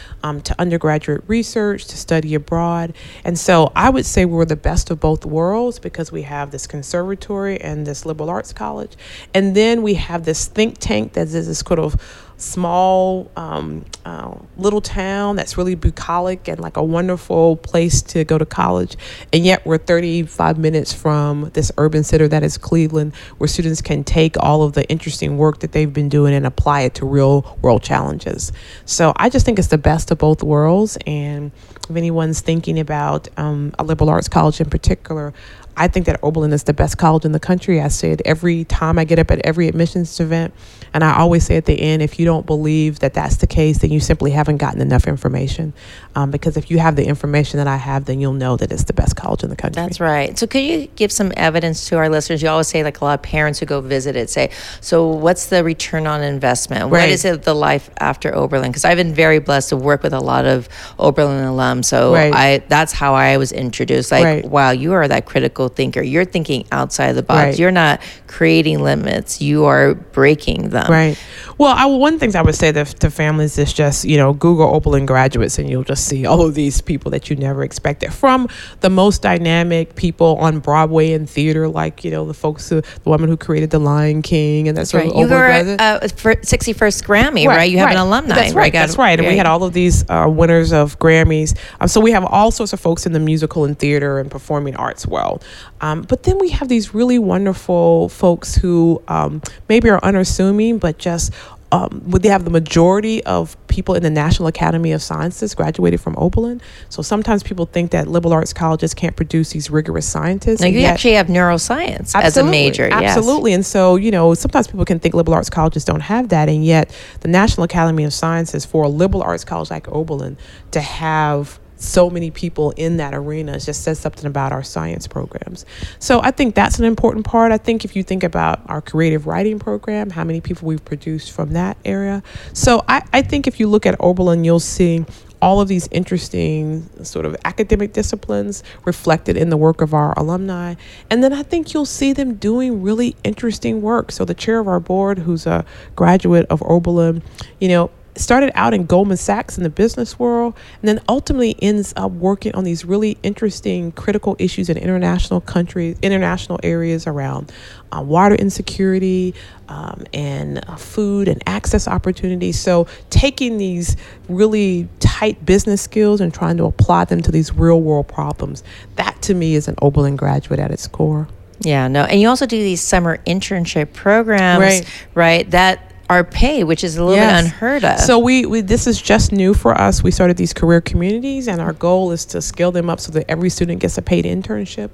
to 0.42 0.55
undergraduate 0.59 1.22
research, 1.29 1.87
to 1.87 1.96
study 1.96 2.35
abroad, 2.35 2.92
and 3.25 3.38
so 3.38 3.70
I 3.77 3.88
would 3.88 4.05
say 4.05 4.25
we're 4.25 4.44
the 4.44 4.57
best 4.57 4.90
of 4.90 4.99
both 4.99 5.25
worlds 5.25 5.75
because 5.78 6.12
we 6.12 6.22
have 6.22 6.50
this 6.50 6.66
conservatory 6.66 7.60
and 7.60 7.86
this 7.86 8.06
liberal 8.06 8.30
arts 8.30 8.52
college. 8.52 8.96
And 9.34 9.54
then 9.54 9.82
we 9.82 9.94
have 9.94 10.24
this 10.24 10.46
think 10.46 10.78
tank 10.78 11.14
that 11.14 11.28
is 11.28 11.46
this 11.46 11.58
sort 11.60 11.78
of 11.78 12.00
small 12.38 13.30
um, 13.36 13.84
uh, 14.04 14.34
little 14.56 14.80
town 14.80 15.36
that's 15.36 15.56
really 15.56 15.74
bucolic 15.74 16.48
and 16.48 16.60
like 16.60 16.76
a 16.76 16.82
wonderful 16.82 17.56
place 17.56 18.02
to 18.02 18.24
go 18.24 18.36
to 18.36 18.44
college. 18.44 18.96
And 19.32 19.44
yet 19.44 19.64
we're 19.64 19.78
35 19.78 20.58
minutes 20.58 20.92
from 20.92 21.50
this 21.54 21.72
urban 21.78 22.04
center 22.04 22.28
that 22.28 22.42
is 22.42 22.58
Cleveland, 22.58 23.14
where 23.38 23.48
students 23.48 23.80
can 23.80 24.04
take 24.04 24.36
all 24.38 24.62
of 24.62 24.74
the 24.74 24.86
interesting 24.90 25.38
work 25.38 25.60
that 25.60 25.72
they've 25.72 25.92
been 25.92 26.08
doing 26.08 26.34
and 26.34 26.46
apply 26.46 26.82
it 26.82 26.94
to 26.96 27.06
real 27.06 27.56
world 27.62 27.82
challenges. 27.82 28.52
So 28.84 29.12
I 29.16 29.30
just 29.30 29.46
think 29.46 29.58
it's 29.58 29.68
the 29.68 29.78
best 29.78 30.10
of 30.10 30.18
both 30.18 30.42
worlds. 30.42 30.98
And 31.06 31.52
if 31.88 31.96
anyone's 31.96 32.40
thinking 32.40 32.78
about 32.78 33.28
um, 33.38 33.74
a 33.78 33.84
liberal 33.84 34.10
arts 34.10 34.28
college 34.28 34.60
in 34.60 34.68
particular, 34.68 35.32
I 35.76 35.88
think 35.88 36.06
that 36.06 36.18
Oberlin 36.22 36.52
is 36.52 36.64
the 36.64 36.72
best 36.72 36.98
college 36.98 37.24
in 37.24 37.32
the 37.32 37.40
country. 37.40 37.80
I 37.80 37.88
say 37.88 38.12
it 38.12 38.22
every 38.24 38.64
time 38.64 38.98
I 38.98 39.04
get 39.04 39.18
up 39.18 39.30
at 39.30 39.40
every 39.44 39.68
admissions 39.68 40.18
event. 40.20 40.54
And 40.94 41.04
I 41.04 41.18
always 41.18 41.44
say 41.44 41.56
at 41.56 41.66
the 41.66 41.78
end, 41.78 42.00
if 42.00 42.18
you 42.18 42.24
don't 42.24 42.46
believe 42.46 43.00
that 43.00 43.12
that's 43.12 43.36
the 43.36 43.46
case, 43.46 43.78
then 43.78 43.90
you 43.90 44.00
simply 44.00 44.30
haven't 44.30 44.56
gotten 44.56 44.80
enough 44.80 45.06
information. 45.06 45.74
Um, 46.14 46.30
because 46.30 46.56
if 46.56 46.70
you 46.70 46.78
have 46.78 46.96
the 46.96 47.04
information 47.04 47.58
that 47.58 47.66
I 47.66 47.76
have, 47.76 48.06
then 48.06 48.18
you'll 48.18 48.32
know 48.32 48.56
that 48.56 48.72
it's 48.72 48.84
the 48.84 48.94
best 48.94 49.16
college 49.16 49.42
in 49.42 49.50
the 49.50 49.56
country. 49.56 49.82
That's 49.82 50.00
right. 50.00 50.38
So 50.38 50.46
could 50.46 50.62
you 50.62 50.86
give 50.96 51.12
some 51.12 51.32
evidence 51.36 51.86
to 51.88 51.98
our 51.98 52.08
listeners? 52.08 52.42
You 52.42 52.48
always 52.48 52.68
say, 52.68 52.82
like 52.82 53.00
a 53.02 53.04
lot 53.04 53.18
of 53.18 53.22
parents 53.22 53.58
who 53.58 53.66
go 53.66 53.82
visit 53.82 54.16
it 54.16 54.30
say, 54.30 54.50
so 54.80 55.06
what's 55.06 55.46
the 55.46 55.62
return 55.62 56.06
on 56.06 56.22
investment? 56.22 56.84
Right. 56.84 57.02
What 57.02 57.08
is 57.10 57.26
it 57.26 57.42
the 57.42 57.54
life 57.54 57.90
after 57.98 58.34
Oberlin? 58.34 58.70
Because 58.70 58.86
I've 58.86 58.96
been 58.96 59.12
very 59.12 59.38
blessed 59.38 59.68
to 59.70 59.76
work 59.76 60.02
with 60.02 60.14
a 60.14 60.20
lot 60.20 60.46
of 60.46 60.68
Oberlin 60.98 61.44
alums. 61.44 61.84
So 61.84 62.14
right. 62.14 62.32
I 62.34 62.58
that's 62.68 62.92
how 62.92 63.14
I 63.14 63.36
was 63.36 63.52
introduced. 63.52 64.10
Like, 64.10 64.24
right. 64.24 64.44
wow, 64.46 64.70
you 64.70 64.94
are 64.94 65.06
that 65.06 65.26
critical 65.26 65.65
thinker. 65.68 66.02
You're 66.02 66.24
thinking 66.24 66.66
outside 66.72 67.12
the 67.12 67.22
box. 67.22 67.59
You're 67.59 67.70
not 67.70 68.00
creating 68.26 68.83
limits. 68.83 69.40
You 69.40 69.64
are 69.64 69.94
breaking 69.94 70.70
them. 70.70 70.90
Right. 70.90 71.18
Well, 71.59 71.74
I, 71.74 71.87
one 71.87 72.18
thing 72.18 72.35
I 72.37 72.42
would 72.42 72.55
say 72.55 72.72
to, 72.72 72.85
to 72.85 73.11
families 73.11 73.57
is 73.59 73.72
just, 73.72 74.05
you 74.05 74.16
know, 74.16 74.35
Google 74.35 74.74
Oberlin 74.74 75.07
graduates 75.07 75.59
and 75.59 75.70
you'll 75.70 75.85
just 75.85 76.07
see 76.07 76.26
all 76.26 76.42
of 76.42 76.55
these 76.55 76.81
people 76.81 77.11
that 77.12 77.31
you 77.31 77.37
never 77.37 77.62
expected 77.62 78.12
from 78.12 78.48
the 78.81 78.90
most 78.90 79.22
dynamic 79.22 79.94
people 79.94 80.37
on 80.37 80.59
Broadway 80.61 81.12
and 81.12 81.29
theater, 81.29 81.68
like, 81.68 82.05
you 82.05 82.11
know, 82.11 82.26
the 82.26 82.35
folks, 82.35 82.68
who, 82.68 82.81
the 82.81 83.09
woman 83.09 83.29
who 83.29 83.37
created 83.37 83.70
The 83.70 83.79
Lion 83.79 84.22
King 84.22 84.68
and 84.68 84.76
that's 84.76 84.92
right. 84.94 85.14
You 85.14 85.29
were 85.29 85.76
uh, 85.79 86.09
for 86.09 86.35
61st 86.35 87.05
Grammy, 87.05 87.46
right? 87.46 87.57
right? 87.57 87.70
You 87.70 87.79
have 87.79 87.87
right. 87.87 87.96
an 87.96 88.02
alumni. 88.02 88.35
That's 88.35 88.55
right. 88.55 88.72
That's 88.72 88.96
right. 88.96 89.18
And 89.18 89.26
we 89.26 89.37
had 89.37 89.46
all 89.46 89.64
of 89.64 89.72
these 89.72 90.09
uh, 90.11 90.26
winners 90.29 90.72
of 90.72 90.98
Grammys. 90.98 91.57
Um, 91.81 91.88
so 91.88 92.00
we 92.00 92.12
have 92.12 92.24
all 92.24 92.50
sorts 92.50 92.72
of 92.72 92.81
folks 92.81 93.07
in 93.07 93.12
the 93.12 93.20
musical 93.20 93.64
and 93.64 93.79
theater 93.79 94.18
and 94.18 94.31
performing 94.31 94.76
arts 94.76 95.07
world. 95.07 95.44
Um, 95.81 96.03
but 96.03 96.23
then 96.23 96.38
we 96.38 96.51
have 96.51 96.69
these 96.69 96.95
really 96.95 97.19
wonderful 97.19 98.09
folks 98.09 98.55
who 98.55 99.03
um, 99.09 99.42
maybe 99.69 99.88
are 99.90 100.03
unassuming, 100.03 100.79
but 100.79 100.99
just 100.99 101.33
um, 101.73 102.03
would 102.07 102.23
they 102.23 102.29
have 102.29 102.45
the 102.45 102.51
majority 102.51 103.25
of 103.25 103.57
people 103.66 103.95
in 103.95 104.03
the 104.03 104.11
National 104.11 104.47
Academy 104.47 104.92
of 104.92 105.03
Sciences 105.03 105.55
graduated 105.55 106.01
from 106.01 106.14
Oberlin? 106.16 106.61
So 106.88 107.03
sometimes 107.03 107.42
people 107.42 107.66
think 107.66 107.90
that 107.90 108.07
liberal 108.07 108.33
arts 108.33 108.53
colleges 108.53 108.95
can't 108.95 109.16
produce 109.16 109.51
these 109.51 109.69
rigorous 109.69 110.07
scientists. 110.07 110.61
Now 110.61 110.69
you 110.69 110.81
yet, 110.81 110.95
actually 110.95 111.14
have 111.14 111.27
neuroscience 111.27 112.12
as 112.14 112.37
a 112.37 112.45
major. 112.45 112.88
Absolutely. 112.90 113.51
Yes. 113.51 113.57
And 113.57 113.66
so, 113.66 113.97
you 113.97 114.12
know, 114.12 114.35
sometimes 114.35 114.69
people 114.69 114.85
can 114.85 115.01
think 115.01 115.14
liberal 115.14 115.35
arts 115.35 115.51
colleges 115.51 115.85
don't 115.85 116.01
have 116.01 116.29
that. 116.29 116.49
And 116.49 116.64
yet 116.64 116.95
the 117.21 117.29
National 117.29 117.64
Academy 117.64 118.05
of 118.05 118.12
Sciences 118.12 118.64
for 118.64 118.85
a 118.85 118.88
liberal 118.88 119.23
arts 119.23 119.45
college 119.45 119.71
like 119.71 119.88
Oberlin 119.88 120.37
to 120.71 120.81
have 120.81 121.59
so 121.87 122.11
many 122.11 122.31
people 122.31 122.72
in 122.72 122.96
that 122.99 123.14
arena 123.14 123.59
just 123.59 123.83
says 123.83 123.99
something 123.99 124.27
about 124.27 124.53
our 124.53 124.62
science 124.62 125.07
programs. 125.07 125.64
So 125.99 126.20
I 126.20 126.31
think 126.31 126.55
that's 126.55 126.79
an 126.79 126.85
important 126.85 127.25
part. 127.25 127.53
I 127.53 127.59
think 127.59 127.85
if 127.85 127.96
you 127.96 128.03
think 128.03 128.22
about 128.22 128.61
our 128.68 128.81
creative 128.81 129.27
writing 129.27 129.59
program, 129.59 130.11
how 130.11 130.25
many 130.25 130.40
people 130.40 130.68
we've 130.68 130.85
produced 130.85 131.33
from 131.33 131.53
that 131.53 131.77
area. 131.85 132.22
So 132.53 132.85
I, 132.88 133.03
I 133.12 133.22
think 133.22 133.46
if 133.46 133.61
you 133.61 133.68
look 133.68 133.87
at 133.87 133.94
Oberlin, 134.01 134.44
you'll 134.44 134.61
see 134.61 135.05
all 135.42 135.61
of 135.61 135.68
these 135.68 135.87
interesting 135.92 136.88
sort 137.05 137.27
of 137.27 137.37
academic 137.44 137.92
disciplines 137.92 138.62
reflected 138.85 139.37
in 139.37 139.51
the 139.51 139.57
work 139.57 139.81
of 139.81 139.92
our 139.92 140.12
alumni. 140.18 140.75
And 141.11 141.22
then 141.22 141.33
I 141.33 141.42
think 141.42 141.75
you'll 141.75 141.85
see 141.85 142.12
them 142.12 142.35
doing 142.35 142.83
really 142.83 143.16
interesting 143.22 143.83
work. 143.83 144.11
So 144.12 144.25
the 144.25 144.35
chair 144.35 144.59
of 144.59 144.68
our 144.68 144.81
board, 144.81 145.20
who's 145.20 145.46
a 145.46 145.64
graduate 145.94 146.46
of 146.49 146.62
Oberlin, 146.62 147.22
you 147.61 147.68
know, 147.68 147.90
started 148.18 148.50
out 148.55 148.74
in 148.74 148.87
Goldman 148.87 149.16
Sachs 149.16 149.57
in 149.57 149.64
the 149.64 149.70
business 149.70 150.18
world 150.18 150.55
and 150.81 150.88
then 150.88 151.00
ultimately 151.09 151.57
ends 151.61 151.92
up 151.96 152.12
working 152.12 152.55
on 152.55 152.64
these 152.64 152.85
really 152.85 153.18
interesting 153.22 153.92
critical 153.92 154.37
issues 154.38 154.68
in 154.68 154.76
international 154.76 155.40
countries, 155.40 155.96
international 156.02 156.59
areas 156.62 157.07
around 157.07 157.52
uh, 157.92 158.02
water 158.02 158.35
insecurity 158.35 159.35
um, 159.68 160.05
and 160.12 160.59
uh, 160.68 160.76
food 160.76 161.29
and 161.29 161.42
access 161.46 161.87
opportunities. 161.88 162.59
So 162.59 162.87
taking 163.11 163.59
these 163.59 163.96
really 164.29 164.88
tight 165.00 165.44
business 165.44 165.83
skills 165.83 166.20
and 166.20 166.33
trying 166.33 166.57
to 166.59 166.64
apply 166.64 167.07
them 167.07 167.20
to 167.22 167.31
these 167.31 167.52
real 167.52 167.81
world 167.81 168.09
problems, 168.09 168.62
that 168.96 169.20
to 169.22 169.35
me 169.35 169.55
is 169.55 169.68
an 169.68 169.76
Oberlin 169.83 170.16
graduate 170.16 170.61
at 170.61 170.70
its 170.70 170.87
core. 170.87 171.29
Yeah, 171.61 171.88
no. 171.88 172.05
And 172.05 172.20
you 172.20 172.29
also 172.29 172.46
do 172.46 172.59
these 172.59 172.83
summer 172.83 173.18
internship 173.26 173.92
programs, 173.92 174.61
right? 174.61 175.05
right 175.14 175.50
that 175.52 175.92
our 176.09 176.25
pay, 176.25 176.64
which 176.64 176.85
is 176.85 176.97
a 176.97 177.05
little 177.05 177.16
yes. 177.16 177.42
bit 177.42 177.53
unheard 177.53 177.85
of. 177.85 177.99
So 178.01 178.19
we, 178.19 178.47
we 178.47 178.61
this 178.61 178.87
is 178.87 179.01
just 179.01 179.33
new 179.33 179.55
for 179.55 179.79
us. 179.79 180.03
We 180.03 180.11
started 180.11 180.37
these 180.37 180.53
career 180.53 180.81
communities, 180.81 181.49
and 181.49 181.61
our 181.61 181.73
goal 181.73 182.12
is 182.12 182.25
to 182.27 182.40
scale 182.40 182.73
them 182.73 182.88
up 182.88 183.01
so 183.01 183.12
that 183.12 183.31
every 183.31 183.51
student 183.51 183.81
gets 183.81 183.99
a 183.99 184.03
paid 184.03 184.25
internship. 184.25 184.92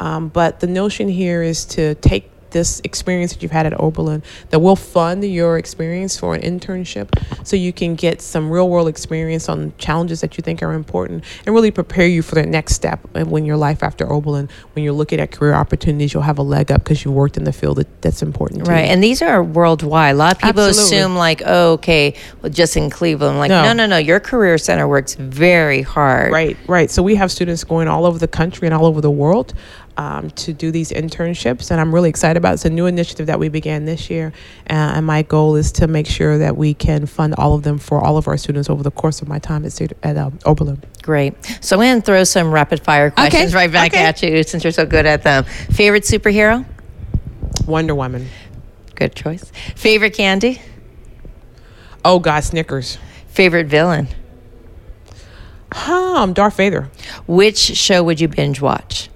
Um, 0.00 0.28
but 0.28 0.60
the 0.60 0.66
notion 0.66 1.08
here 1.08 1.42
is 1.42 1.64
to 1.66 1.94
take 1.96 2.30
this 2.54 2.80
experience 2.84 3.34
that 3.34 3.42
you've 3.42 3.52
had 3.52 3.66
at 3.66 3.78
Oberlin 3.78 4.22
that 4.48 4.60
will 4.60 4.76
fund 4.76 5.22
your 5.22 5.58
experience 5.58 6.18
for 6.18 6.34
an 6.34 6.40
internship 6.40 7.08
so 7.46 7.56
you 7.56 7.72
can 7.72 7.94
get 7.96 8.22
some 8.22 8.50
real 8.50 8.70
world 8.70 8.88
experience 8.88 9.48
on 9.50 9.74
challenges 9.76 10.22
that 10.22 10.38
you 10.38 10.42
think 10.42 10.62
are 10.62 10.72
important 10.72 11.22
and 11.44 11.54
really 11.54 11.70
prepare 11.70 12.06
you 12.06 12.22
for 12.22 12.36
the 12.36 12.46
next 12.46 12.74
step 12.74 13.00
when 13.12 13.44
your 13.44 13.56
life 13.56 13.82
after 13.82 14.10
Oberlin, 14.10 14.48
when 14.72 14.84
you're 14.84 14.94
looking 14.94 15.20
at 15.20 15.32
career 15.32 15.52
opportunities, 15.52 16.14
you'll 16.14 16.22
have 16.22 16.38
a 16.38 16.42
leg 16.42 16.72
up 16.72 16.82
because 16.82 17.04
you 17.04 17.12
worked 17.12 17.36
in 17.36 17.44
the 17.44 17.52
field 17.52 17.76
that, 17.76 18.02
that's 18.02 18.22
important. 18.22 18.66
Right. 18.66 18.84
You. 18.84 18.92
And 18.92 19.02
these 19.02 19.20
are 19.20 19.42
worldwide. 19.42 20.14
A 20.14 20.18
lot 20.18 20.32
of 20.32 20.38
people 20.38 20.62
Absolutely. 20.62 20.96
assume 20.98 21.16
like, 21.16 21.42
oh, 21.44 21.72
okay, 21.72 22.14
well, 22.40 22.50
just 22.50 22.76
in 22.76 22.88
Cleveland. 22.88 23.38
Like, 23.38 23.48
no. 23.48 23.64
no, 23.64 23.72
no, 23.72 23.86
no. 23.86 23.98
Your 23.98 24.20
career 24.20 24.56
center 24.58 24.86
works 24.86 25.16
very 25.16 25.82
hard. 25.82 26.32
Right, 26.32 26.56
right. 26.68 26.90
So 26.90 27.02
we 27.02 27.16
have 27.16 27.32
students 27.32 27.64
going 27.64 27.88
all 27.88 28.06
over 28.06 28.18
the 28.18 28.28
country 28.28 28.68
and 28.68 28.74
all 28.74 28.86
over 28.86 29.00
the 29.00 29.10
world 29.10 29.52
um, 29.96 30.30
to 30.30 30.52
do 30.52 30.70
these 30.70 30.90
internships, 30.90 31.70
and 31.70 31.80
I'm 31.80 31.94
really 31.94 32.08
excited 32.08 32.36
about 32.36 32.50
it. 32.50 32.54
It's 32.54 32.64
a 32.64 32.70
new 32.70 32.86
initiative 32.86 33.26
that 33.26 33.38
we 33.38 33.48
began 33.48 33.84
this 33.84 34.10
year, 34.10 34.32
uh, 34.70 34.72
and 34.96 35.06
my 35.06 35.22
goal 35.22 35.56
is 35.56 35.72
to 35.72 35.86
make 35.86 36.06
sure 36.06 36.38
that 36.38 36.56
we 36.56 36.74
can 36.74 37.06
fund 37.06 37.34
all 37.36 37.54
of 37.54 37.62
them 37.62 37.78
for 37.78 38.00
all 38.00 38.16
of 38.16 38.28
our 38.28 38.36
students 38.36 38.68
over 38.68 38.82
the 38.82 38.90
course 38.90 39.22
of 39.22 39.28
my 39.28 39.38
time 39.38 39.64
at, 39.64 39.80
at 40.02 40.16
um, 40.16 40.38
Oberlin. 40.44 40.82
Great. 41.02 41.34
So 41.60 41.76
I'm 41.76 41.82
going 41.82 42.00
to 42.00 42.04
throw 42.04 42.24
some 42.24 42.50
rapid 42.50 42.82
fire 42.82 43.10
questions 43.10 43.54
okay. 43.54 43.54
right 43.54 43.72
back 43.72 43.92
okay. 43.92 44.04
at 44.04 44.22
you 44.22 44.42
since 44.42 44.64
you're 44.64 44.72
so 44.72 44.86
good 44.86 45.06
at 45.06 45.22
them. 45.22 45.44
Favorite 45.44 46.04
superhero? 46.04 46.64
Wonder 47.66 47.94
Woman. 47.94 48.28
Good 48.94 49.14
choice. 49.14 49.50
Favorite 49.74 50.14
candy? 50.14 50.60
Oh 52.04 52.18
God, 52.18 52.40
Snickers. 52.40 52.98
Favorite 53.28 53.66
villain? 53.66 54.08
Um, 55.86 56.32
Darth 56.32 56.56
Vader. 56.56 56.90
Which 57.26 57.58
show 57.58 58.04
would 58.04 58.20
you 58.20 58.28
binge 58.28 58.60
watch? 58.60 59.08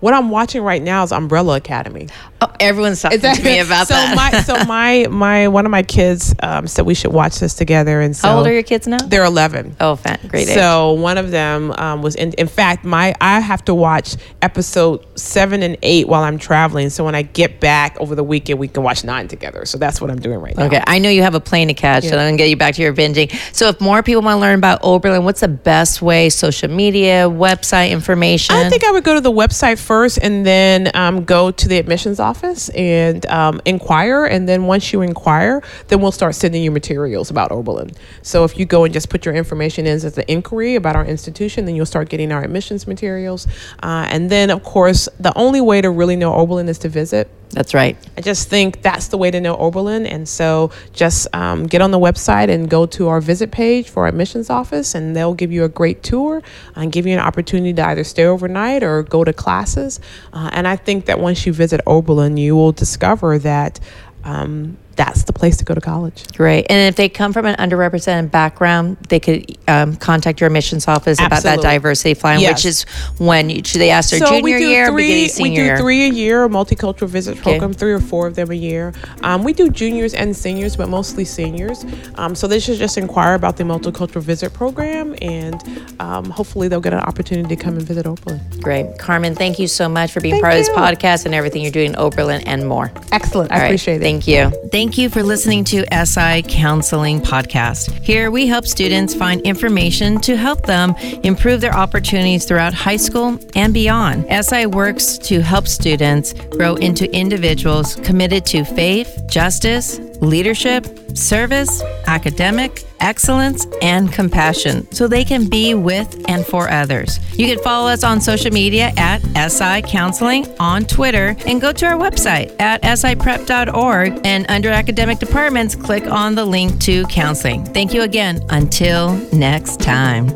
What 0.00 0.14
I'm 0.14 0.30
watching 0.30 0.62
right 0.62 0.82
now 0.82 1.02
is 1.02 1.12
Umbrella 1.12 1.56
Academy. 1.56 2.08
Oh, 2.42 2.50
everyone's 2.58 3.02
talking 3.02 3.20
that, 3.20 3.36
to 3.36 3.44
me 3.44 3.58
about 3.58 3.86
so 3.86 3.94
that. 3.94 4.16
My, 4.16 4.40
so 4.40 4.64
my 4.66 5.06
my 5.10 5.48
one 5.48 5.66
of 5.66 5.70
my 5.70 5.82
kids 5.82 6.34
um, 6.42 6.66
said 6.66 6.86
we 6.86 6.94
should 6.94 7.12
watch 7.12 7.38
this 7.38 7.52
together. 7.52 8.00
And 8.00 8.16
so 8.16 8.28
how 8.28 8.38
old 8.38 8.46
are 8.46 8.52
your 8.52 8.62
kids 8.62 8.86
now? 8.86 8.96
They're 8.96 9.24
11. 9.24 9.76
Oh, 9.78 9.96
fat, 9.96 10.26
great. 10.26 10.48
So 10.48 10.92
one 10.92 11.18
of 11.18 11.30
them 11.30 11.70
um, 11.72 12.00
was 12.00 12.14
in. 12.14 12.32
In 12.34 12.46
fact, 12.46 12.82
my 12.82 13.14
I 13.20 13.40
have 13.40 13.62
to 13.66 13.74
watch 13.74 14.16
episode 14.40 15.04
seven 15.18 15.62
and 15.62 15.76
eight 15.82 16.08
while 16.08 16.22
I'm 16.22 16.38
traveling. 16.38 16.88
So 16.88 17.04
when 17.04 17.14
I 17.14 17.22
get 17.22 17.60
back 17.60 18.00
over 18.00 18.14
the 18.14 18.24
weekend, 18.24 18.58
we 18.58 18.68
can 18.68 18.82
watch 18.82 19.04
nine 19.04 19.28
together. 19.28 19.66
So 19.66 19.76
that's 19.76 20.00
what 20.00 20.10
I'm 20.10 20.18
doing 20.18 20.38
right 20.38 20.56
now. 20.56 20.64
Okay, 20.66 20.82
I 20.86 20.98
know 20.98 21.10
you 21.10 21.22
have 21.22 21.34
a 21.34 21.40
plane 21.40 21.68
to 21.68 21.74
catch, 21.74 22.04
yeah. 22.04 22.10
so 22.10 22.18
I'm 22.18 22.28
gonna 22.28 22.38
get 22.38 22.48
you 22.48 22.56
back 22.56 22.74
to 22.76 22.82
your 22.82 22.94
binging. 22.94 23.30
So 23.54 23.68
if 23.68 23.82
more 23.82 24.02
people 24.02 24.22
want 24.22 24.36
to 24.36 24.40
learn 24.40 24.58
about 24.58 24.80
Oberlin, 24.82 25.24
what's 25.24 25.40
the 25.40 25.48
best 25.48 26.00
way? 26.00 26.30
Social 26.30 26.70
media, 26.70 27.28
website 27.28 27.90
information. 27.90 28.56
I 28.56 28.70
think 28.70 28.82
I 28.82 28.92
would 28.92 29.04
go 29.04 29.14
to 29.14 29.20
the 29.20 29.30
website 29.30 29.78
first, 29.78 30.18
and 30.22 30.46
then 30.46 30.90
um, 30.94 31.24
go 31.24 31.50
to 31.50 31.68
the 31.68 31.76
admissions 31.76 32.18
office 32.18 32.29
and 32.74 33.10
and 33.10 33.26
um, 33.26 33.60
inquire. 33.64 34.24
And 34.24 34.48
then 34.48 34.66
once 34.66 34.92
you 34.92 35.02
inquire, 35.02 35.62
then 35.88 36.00
we'll 36.00 36.12
start 36.12 36.34
sending 36.34 36.62
you 36.62 36.70
materials 36.70 37.30
about 37.30 37.50
Oberlin. 37.50 37.90
So 38.22 38.44
if 38.44 38.58
you 38.58 38.64
go 38.64 38.84
and 38.84 38.94
just 38.94 39.08
put 39.08 39.24
your 39.24 39.34
information 39.34 39.86
in 39.86 39.92
as 39.92 40.16
an 40.16 40.24
inquiry 40.28 40.74
about 40.76 40.96
our 40.96 41.04
institution, 41.04 41.64
then 41.64 41.74
you'll 41.74 41.86
start 41.86 42.08
getting 42.08 42.32
our 42.32 42.42
admissions 42.42 42.86
materials. 42.86 43.46
Uh, 43.82 44.06
and 44.10 44.30
then, 44.30 44.50
of 44.50 44.62
course, 44.62 45.08
the 45.18 45.36
only 45.36 45.60
way 45.60 45.80
to 45.80 45.90
really 45.90 46.16
know 46.16 46.34
Oberlin 46.34 46.68
is 46.68 46.78
to 46.78 46.88
visit. 46.88 47.28
That's 47.52 47.74
right. 47.74 47.96
I 48.16 48.20
just 48.20 48.48
think 48.48 48.80
that's 48.80 49.08
the 49.08 49.18
way 49.18 49.30
to 49.30 49.40
know 49.40 49.56
Oberlin. 49.56 50.06
And 50.06 50.28
so 50.28 50.70
just 50.92 51.26
um, 51.34 51.66
get 51.66 51.82
on 51.82 51.90
the 51.90 51.98
website 51.98 52.48
and 52.48 52.70
go 52.70 52.86
to 52.86 53.08
our 53.08 53.20
visit 53.20 53.50
page 53.50 53.88
for 53.88 54.04
our 54.04 54.08
admissions 54.08 54.50
office, 54.50 54.94
and 54.94 55.16
they'll 55.16 55.34
give 55.34 55.50
you 55.50 55.64
a 55.64 55.68
great 55.68 56.04
tour 56.04 56.42
and 56.76 56.92
give 56.92 57.06
you 57.06 57.12
an 57.12 57.18
opportunity 57.18 57.72
to 57.72 57.86
either 57.88 58.04
stay 58.04 58.24
overnight 58.24 58.84
or 58.84 59.02
go 59.02 59.24
to 59.24 59.32
classes. 59.32 59.98
Uh, 60.32 60.50
and 60.52 60.68
I 60.68 60.76
think 60.76 61.06
that 61.06 61.18
once 61.18 61.44
you 61.44 61.52
visit 61.52 61.80
Oberlin, 61.86 62.36
you 62.36 62.54
will 62.54 62.72
discover 62.72 63.38
that. 63.40 63.80
Um, 64.22 64.76
that's 65.00 65.22
the 65.22 65.32
place 65.32 65.56
to 65.56 65.64
go 65.64 65.74
to 65.74 65.80
college. 65.80 66.30
Great. 66.36 66.66
And 66.68 66.86
if 66.86 66.96
they 66.96 67.08
come 67.08 67.32
from 67.32 67.46
an 67.46 67.56
underrepresented 67.56 68.30
background, 68.30 68.98
they 69.08 69.18
could 69.18 69.56
um, 69.66 69.96
contact 69.96 70.42
your 70.42 70.48
admissions 70.48 70.86
office 70.86 71.18
Absolutely. 71.18 71.26
about 71.26 71.62
that 71.62 71.62
diversity 71.62 72.12
flying, 72.12 72.40
yes. 72.40 72.52
which 72.52 72.66
is 72.66 72.82
when 73.16 73.48
you, 73.48 73.64
should 73.64 73.80
they 73.80 73.88
ask 73.88 74.10
their 74.10 74.20
so 74.20 74.26
junior 74.26 74.58
year 74.58 74.88
three, 74.88 75.04
beginning 75.04 75.28
senior 75.30 75.62
year? 75.62 75.72
We 75.72 75.78
do 75.78 75.82
three 75.82 76.04
a 76.04 76.12
year, 76.12 76.44
a 76.44 76.48
multicultural 76.50 77.08
visit 77.08 77.38
okay. 77.38 77.52
program, 77.52 77.72
three 77.72 77.94
or 77.94 78.00
four 78.00 78.26
of 78.26 78.34
them 78.34 78.50
a 78.50 78.54
year. 78.54 78.92
Um, 79.22 79.42
we 79.42 79.54
do 79.54 79.70
juniors 79.70 80.12
and 80.12 80.36
seniors, 80.36 80.76
but 80.76 80.90
mostly 80.90 81.24
seniors. 81.24 81.82
Um, 82.16 82.34
so 82.34 82.46
they 82.46 82.60
should 82.60 82.76
just 82.76 82.98
inquire 82.98 83.32
about 83.32 83.56
the 83.56 83.64
multicultural 83.64 84.20
visit 84.20 84.52
program, 84.52 85.16
and 85.22 85.62
um, 85.98 86.26
hopefully 86.26 86.68
they'll 86.68 86.82
get 86.82 86.92
an 86.92 87.00
opportunity 87.00 87.56
to 87.56 87.62
come 87.62 87.78
and 87.78 87.86
visit 87.86 88.06
Oberlin. 88.06 88.38
Great. 88.60 88.98
Carmen, 88.98 89.34
thank 89.34 89.58
you 89.58 89.66
so 89.66 89.88
much 89.88 90.12
for 90.12 90.20
being 90.20 90.34
thank 90.34 90.44
part 90.44 90.54
you. 90.56 90.60
of 90.60 90.66
this 90.66 90.76
podcast 90.76 91.24
and 91.24 91.34
everything 91.34 91.62
you're 91.62 91.72
doing 91.72 91.92
in 91.92 91.96
Oberlin 91.96 92.42
and 92.46 92.68
more. 92.68 92.92
Excellent. 93.12 93.50
I 93.50 93.64
appreciate 93.64 93.96
it. 93.96 94.00
Thank 94.00 94.28
you. 94.28 94.52
Thank 94.90 94.98
you 94.98 95.08
for 95.08 95.22
listening 95.22 95.62
to 95.66 95.84
SI 96.04 96.42
Counseling 96.42 97.20
Podcast. 97.20 97.92
Here 98.02 98.28
we 98.32 98.48
help 98.48 98.66
students 98.66 99.14
find 99.14 99.40
information 99.42 100.20
to 100.22 100.36
help 100.36 100.62
them 100.62 100.96
improve 101.22 101.60
their 101.60 101.72
opportunities 101.72 102.44
throughout 102.44 102.74
high 102.74 102.96
school 102.96 103.38
and 103.54 103.72
beyond. 103.72 104.26
SI 104.44 104.66
works 104.66 105.16
to 105.18 105.42
help 105.42 105.68
students 105.68 106.32
grow 106.32 106.74
into 106.74 107.08
individuals 107.16 107.94
committed 107.94 108.44
to 108.46 108.64
faith, 108.64 109.22
justice, 109.28 110.00
leadership, 110.20 110.86
service, 111.16 111.82
academic, 112.06 112.84
excellence, 113.00 113.66
and 113.82 114.12
compassion 114.12 114.90
so 114.92 115.08
they 115.08 115.24
can 115.24 115.48
be 115.48 115.74
with 115.74 116.24
and 116.28 116.44
for 116.46 116.70
others. 116.70 117.18
You 117.38 117.46
can 117.46 117.62
follow 117.62 117.88
us 117.90 118.04
on 118.04 118.20
social 118.20 118.52
media 118.52 118.92
at 118.96 119.20
SI 119.50 119.82
Counseling 119.82 120.46
on 120.58 120.84
Twitter 120.84 121.36
and 121.46 121.60
go 121.60 121.72
to 121.72 121.86
our 121.86 121.98
website 121.98 122.54
at 122.60 122.82
siprep.org 122.82 124.20
and 124.24 124.46
under 124.50 124.70
academic 124.70 125.18
departments, 125.18 125.74
click 125.74 126.06
on 126.06 126.34
the 126.34 126.44
link 126.44 126.80
to 126.80 127.04
counseling. 127.06 127.64
Thank 127.64 127.94
you 127.94 128.02
again. 128.02 128.44
Until 128.50 129.14
next 129.32 129.80
time. 129.80 130.28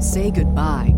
Say 0.00 0.30
goodbye 0.30 0.97